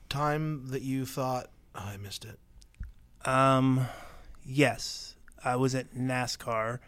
[0.09, 2.39] time that you thought, oh, I missed it?
[3.23, 3.87] Um,
[4.43, 6.79] yes, I was at NASCAR.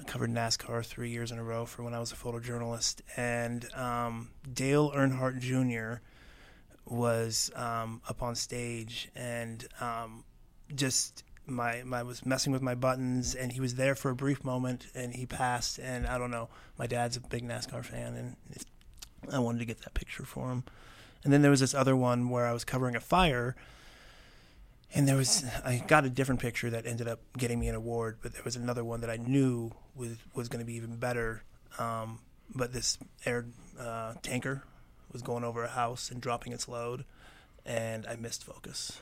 [0.00, 3.70] I covered NASCAR three years in a row for when I was a photojournalist, and
[3.74, 6.00] um, Dale Earnhardt Jr.
[6.86, 10.24] was um, up on stage, and um,
[10.74, 14.42] just my, my was messing with my buttons, and he was there for a brief
[14.42, 16.48] moment, and he passed, and I don't know.
[16.78, 18.36] My dad's a big NASCAR fan, and
[19.30, 20.64] I wanted to get that picture for him.
[21.24, 23.54] And then there was this other one where I was covering a fire
[24.94, 28.18] and there was I got a different picture that ended up getting me an award,
[28.22, 31.42] but there was another one that I knew was was going to be even better.
[31.78, 32.20] Um,
[32.54, 33.46] but this air
[33.78, 34.64] uh, tanker
[35.12, 37.04] was going over a house and dropping its load,
[37.64, 39.00] and I missed focus.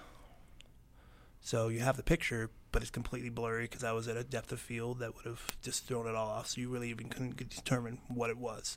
[1.40, 4.52] So you have the picture, but it's completely blurry because I was at a depth
[4.52, 6.48] of field that would have just thrown it all off.
[6.48, 8.76] So you really even couldn't determine what it was.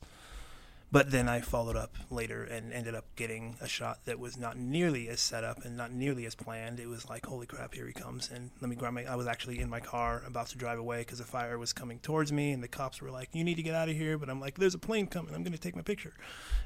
[0.93, 4.57] But then I followed up later and ended up getting a shot that was not
[4.57, 6.81] nearly as set up and not nearly as planned.
[6.81, 8.29] It was like, holy crap, here he comes.
[8.29, 10.99] And let me grab my, I was actually in my car about to drive away
[10.99, 13.63] because a fire was coming towards me and the cops were like, you need to
[13.63, 14.17] get out of here.
[14.17, 15.33] But I'm like, there's a plane coming.
[15.33, 16.13] I'm going to take my picture.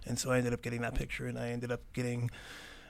[0.07, 2.31] And so I ended up getting that picture and I ended up getting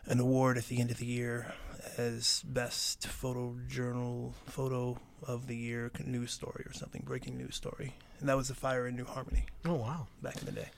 [0.06, 1.54] an award at the end of the year
[1.98, 7.94] as best photo journal photo of the year news story or something, breaking news story.
[8.22, 10.08] And that was the fire in New Harmony Oh, wow.
[10.22, 10.70] back in the day.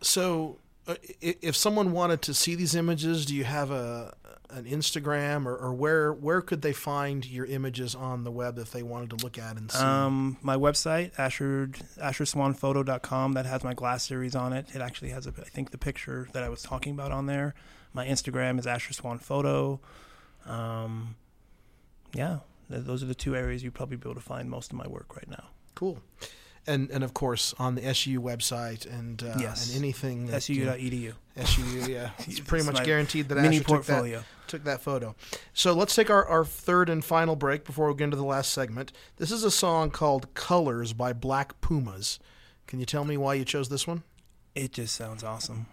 [0.00, 4.14] So, uh, if someone wanted to see these images, do you have a
[4.50, 8.70] an Instagram or, or where where could they find your images on the web if
[8.70, 9.82] they wanted to look at and see?
[9.82, 14.66] Um, my website, Asher, AsherSwanPhoto.com, that has my glass series on it.
[14.74, 17.54] It actually has, a, I think, the picture that I was talking about on there.
[17.92, 19.80] My Instagram is Asher Swan Photo.
[20.44, 21.16] Um,
[22.14, 24.86] yeah, those are the two areas you'd probably be able to find most of my
[24.86, 25.48] work right now.
[25.74, 25.98] cool.
[26.68, 29.68] And and of course on the SU website and uh, Yes.
[29.68, 31.12] and anything that, uh, SU.edu.
[31.36, 31.62] SU
[31.92, 34.24] yeah, it's pretty It's much guaranteed that Mini Asher took that, portfolio.
[34.48, 35.14] took that photo.
[35.54, 38.52] So let's take our, our third and final break before we get into the last
[38.52, 38.90] segment.
[39.16, 42.18] This is a song called Colors by Black Pumas.
[42.66, 44.02] Can you tell me why you chose this one?
[44.56, 45.66] It just sounds awesome.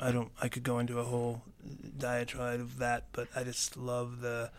[0.00, 0.32] I don't.
[0.42, 1.42] I could go into a whole
[1.96, 4.50] diatribe of that, but I just love the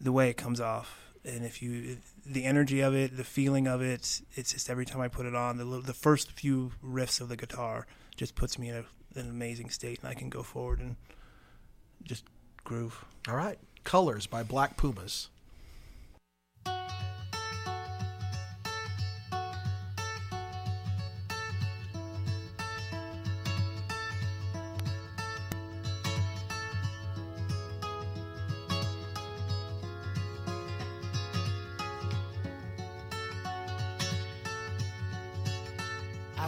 [0.00, 3.82] the way it comes off, and if you the energy of it, the feeling of
[3.82, 4.22] it.
[4.34, 7.36] It's just every time I put it on, the the first few riffs of the
[7.36, 10.96] guitar just puts me in a, an amazing state, and I can go forward and
[12.02, 12.24] just
[12.64, 13.04] groove.
[13.28, 13.58] All right.
[13.84, 15.28] Colors by Black Pumas.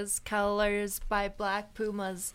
[0.00, 2.32] Was Colors by Black Pumas.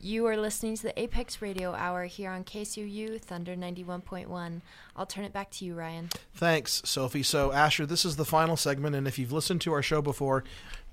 [0.00, 4.60] You are listening to the Apex Radio Hour here on KSUU Thunder 91.1.
[4.96, 6.10] I'll turn it back to you, Ryan.
[6.34, 7.22] Thanks, Sophie.
[7.22, 10.42] So, Asher, this is the final segment, and if you've listened to our show before,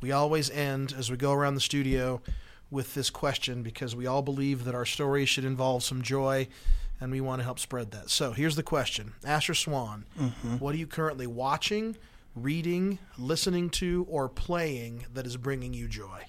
[0.01, 2.21] we always end as we go around the studio
[2.69, 6.47] with this question because we all believe that our stories should involve some joy,
[7.01, 8.11] and we want to help spread that.
[8.11, 10.57] So, here's the question Asher Swan, mm-hmm.
[10.57, 11.97] what are you currently watching,
[12.35, 16.25] reading, listening to, or playing that is bringing you joy?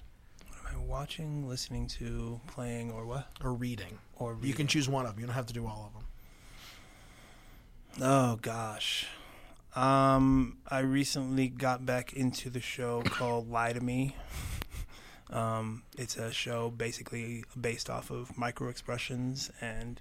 [0.48, 3.28] What am I watching, listening to, playing, or what?
[3.42, 3.98] Or reading?
[4.16, 5.20] Or You can choose one of them.
[5.20, 6.04] You don't have to do all of them.
[8.02, 9.06] Oh gosh.
[9.74, 14.16] Um, I recently got back into the show called Lie to Me.
[15.30, 20.00] Um, it's a show basically based off of micro expressions and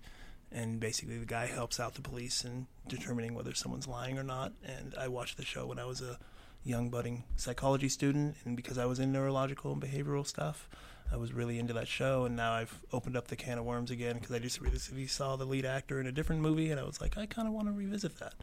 [0.54, 4.54] and basically the guy helps out the police in determining whether someone's lying or not.
[4.64, 6.20] And I watched the show when I was a
[6.64, 10.70] young budding psychology student and because I was in neurological and behavioral stuff,
[11.12, 13.91] I was really into that show and now I've opened up the can of worms
[13.91, 16.84] again because I just recently saw the lead actor in a different movie and I
[16.84, 18.34] was like I kind of want to revisit that.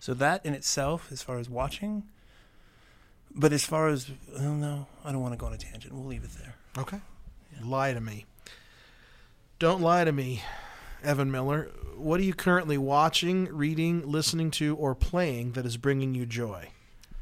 [0.00, 2.04] So that in itself as far as watching
[3.34, 5.92] but as far as I don't know, I don't want to go on a tangent.
[5.92, 6.54] We'll leave it there.
[6.78, 7.00] Okay.
[7.62, 8.24] Lie to me.
[9.58, 10.42] Don't lie to me,
[11.02, 11.70] Evan Miller.
[11.96, 16.70] What are you currently watching, reading, listening to, or playing that is bringing you joy?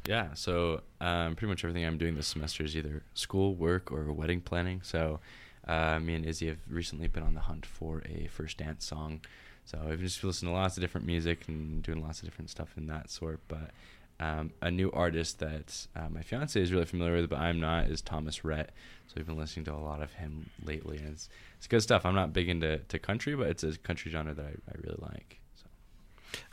[0.07, 4.11] Yeah, so um, pretty much everything I'm doing this semester is either school, work, or
[4.11, 4.81] wedding planning.
[4.83, 5.19] So
[5.67, 9.21] uh, me and Izzy have recently been on the hunt for a first dance song.
[9.65, 12.73] So I've just listened to lots of different music and doing lots of different stuff
[12.77, 13.39] in that sort.
[13.47, 13.71] But
[14.19, 17.85] um, a new artist that uh, my fiance is really familiar with, but I'm not,
[17.87, 18.71] is Thomas Rhett.
[19.07, 22.05] So we've been listening to a lot of him lately, and it's, it's good stuff.
[22.05, 24.97] I'm not big into to country, but it's a country genre that I, I really
[24.99, 25.39] like.
[25.55, 25.65] So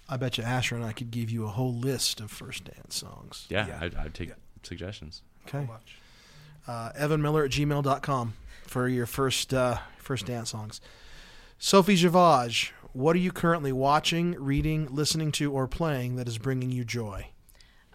[0.08, 2.96] I bet you Asher and I could give you a whole list of first dance
[2.96, 3.46] songs.
[3.48, 3.78] yeah, Yeah.
[3.80, 4.34] I'd, I'd take Yeah.
[4.64, 5.22] suggestions.
[5.48, 5.66] Okay.
[6.66, 8.34] Uh, Evan Miller at gmail.com
[8.66, 10.80] for your first uh, first dance songs.
[11.58, 16.70] Sophie Javage, what are you currently watching, reading, listening to, or playing that is bringing
[16.70, 17.28] you joy?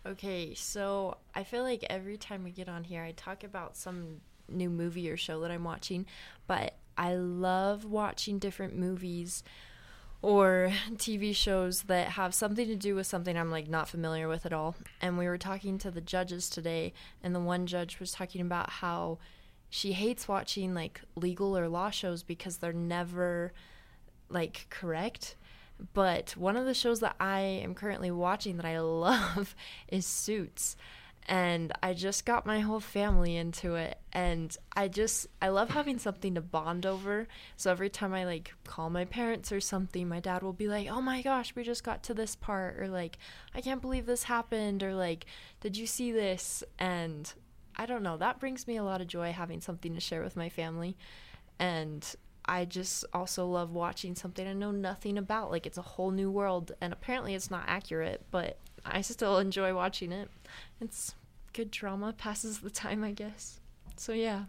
[0.08, 4.22] Okay, so I feel like every time we get on here, I talk about some
[4.48, 6.06] new movie or show that I'm watching,
[6.48, 9.44] but I love watching different movies
[10.22, 14.46] or TV shows that have something to do with something I'm like not familiar with
[14.46, 14.78] at all.
[15.02, 18.70] And we were talking to the judges today, and the one judge was talking about
[18.70, 19.18] how
[19.70, 23.52] she hates watching like legal or law shows because they're never
[24.30, 25.36] like correct.
[25.94, 29.56] But one of the shows that I am currently watching that I love
[29.88, 30.76] is Suits.
[31.28, 36.00] and I just got my whole family into it and I just I love having
[36.00, 37.28] something to bond over.
[37.58, 40.88] So every time I like call my parents or something, my dad will be like,
[40.90, 43.18] "Oh my gosh, we just got to this part," or like,
[43.54, 45.26] "I can't believe this happened," or like,
[45.60, 47.32] "Did you see this?" And
[47.76, 50.36] I don't know, that brings me a lot of joy having something to share with
[50.36, 50.98] my family.
[51.60, 52.04] And
[52.48, 55.52] I just also love watching something I know nothing about.
[55.52, 59.74] Like it's a whole new world and apparently it's not accurate, but I still enjoy
[59.74, 60.30] watching it.
[60.80, 61.16] It's
[61.54, 63.60] good drama, passes the time, I guess.
[63.98, 64.44] So yeah.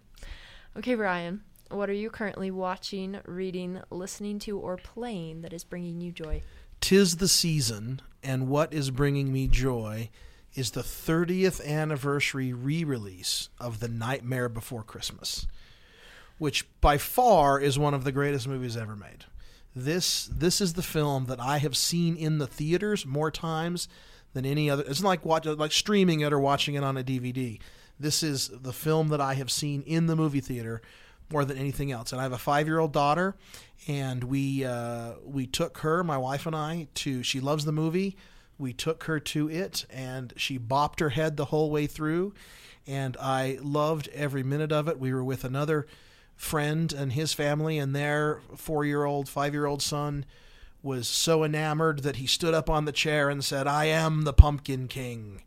[0.76, 6.00] Okay, Ryan, what are you currently watching, reading, listening to, or playing that is bringing
[6.00, 6.42] you joy?
[6.80, 10.10] Tis the season, and what is bringing me joy
[10.54, 15.46] is the 30th anniversary re release of The Nightmare Before Christmas,
[16.38, 19.24] which by far is one of the greatest movies ever made.
[19.74, 23.88] This this is the film that I have seen in the theaters more times
[24.32, 24.84] than any other.
[24.86, 27.60] It's like watch, like streaming it or watching it on a DVD.
[28.00, 30.80] This is the film that I have seen in the movie theater
[31.30, 32.12] more than anything else.
[32.12, 33.36] And I have a five year old daughter,
[33.86, 37.22] and we uh, we took her, my wife and I, to.
[37.22, 38.16] She loves the movie.
[38.58, 42.34] We took her to it, and she bopped her head the whole way through,
[42.86, 44.98] and I loved every minute of it.
[44.98, 45.86] We were with another
[46.38, 50.24] friend and his family, and their four year old, five year old son
[50.82, 54.32] was so enamored that he stood up on the chair and said, I am the
[54.32, 55.42] Pumpkin King.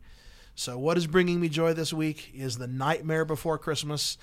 [0.54, 4.18] So, what is bringing me joy this week is The Nightmare Before Christmas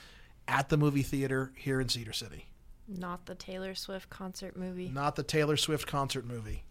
[0.48, 2.46] at the movie theater here in Cedar City.
[2.88, 4.90] Not the Taylor Swift concert movie.
[4.90, 6.64] Not the Taylor Swift concert movie.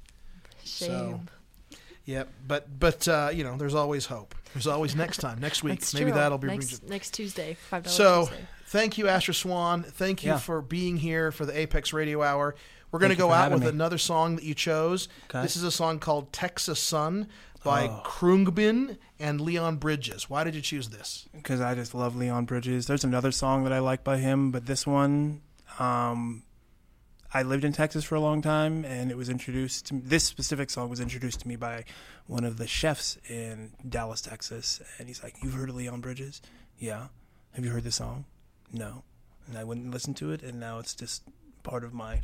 [0.65, 0.89] Shame.
[0.89, 1.21] So,
[2.05, 4.35] Yep, but but uh, you know, there's always hope.
[4.55, 5.81] There's always next time, next week.
[5.81, 6.15] That's Maybe true.
[6.15, 7.53] that'll be next, next Tuesday.
[7.69, 7.97] Five dollars.
[7.97, 8.45] So, Tuesday.
[8.69, 9.83] Thank you, Asher Swan.
[9.83, 10.39] Thank you Yeah.
[10.39, 12.55] for being here for the Apex Radio Hour.
[12.91, 13.69] We're going to go out with me.
[13.69, 15.09] another song that you chose.
[15.31, 15.43] Okay.
[15.43, 17.29] This is a song called Texas Sun
[17.65, 18.03] by Oh.
[18.05, 20.29] Khruangbin and Leon Bridges.
[20.31, 21.27] Why did you choose this?
[21.33, 22.87] because I just love Leon Bridges.
[22.87, 25.41] There's another song that I like by him, but this one,
[25.79, 26.43] um,
[27.33, 30.69] I lived in Texas for a long time, and it was introduced to this specific
[30.71, 31.85] song was introduced to me by
[32.27, 36.41] one of the chefs in Dallas, Texas, and he's like, "You've heard of Leon Bridges?
[36.79, 37.09] Yeah.
[37.53, 38.25] Have you heard the song?
[38.73, 39.05] No."
[39.47, 41.23] And I wouldn't listen to it, and now it's just
[41.63, 42.21] part of my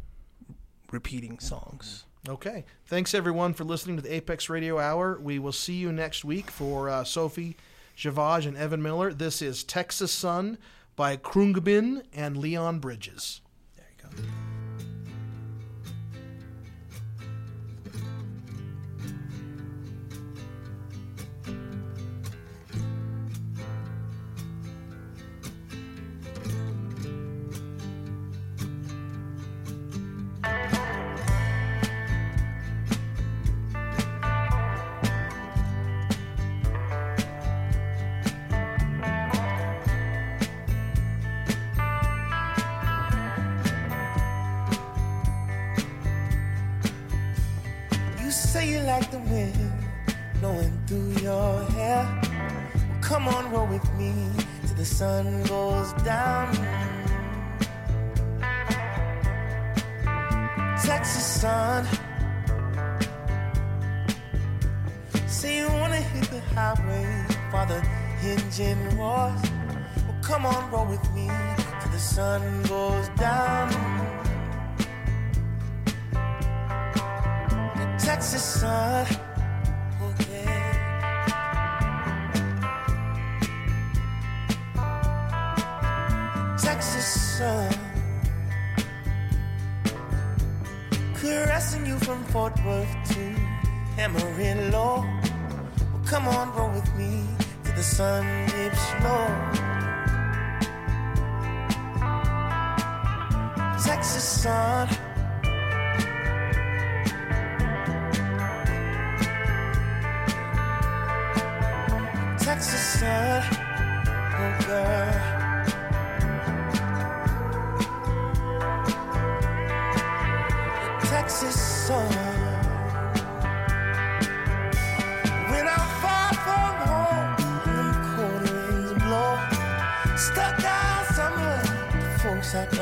[0.90, 2.04] repeating songs.
[2.28, 2.64] Okay.
[2.86, 5.18] Thanks, everyone, for listening to the Apex Radio Hour.
[5.20, 7.56] We will see you next week for uh, Sophie
[7.96, 9.12] Javage and Evan Miller.
[9.12, 10.58] This is Texas Sun
[10.96, 13.40] by Khruangbin and Leon Bridges.
[13.76, 14.43] There you go.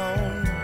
[0.02, 0.61] on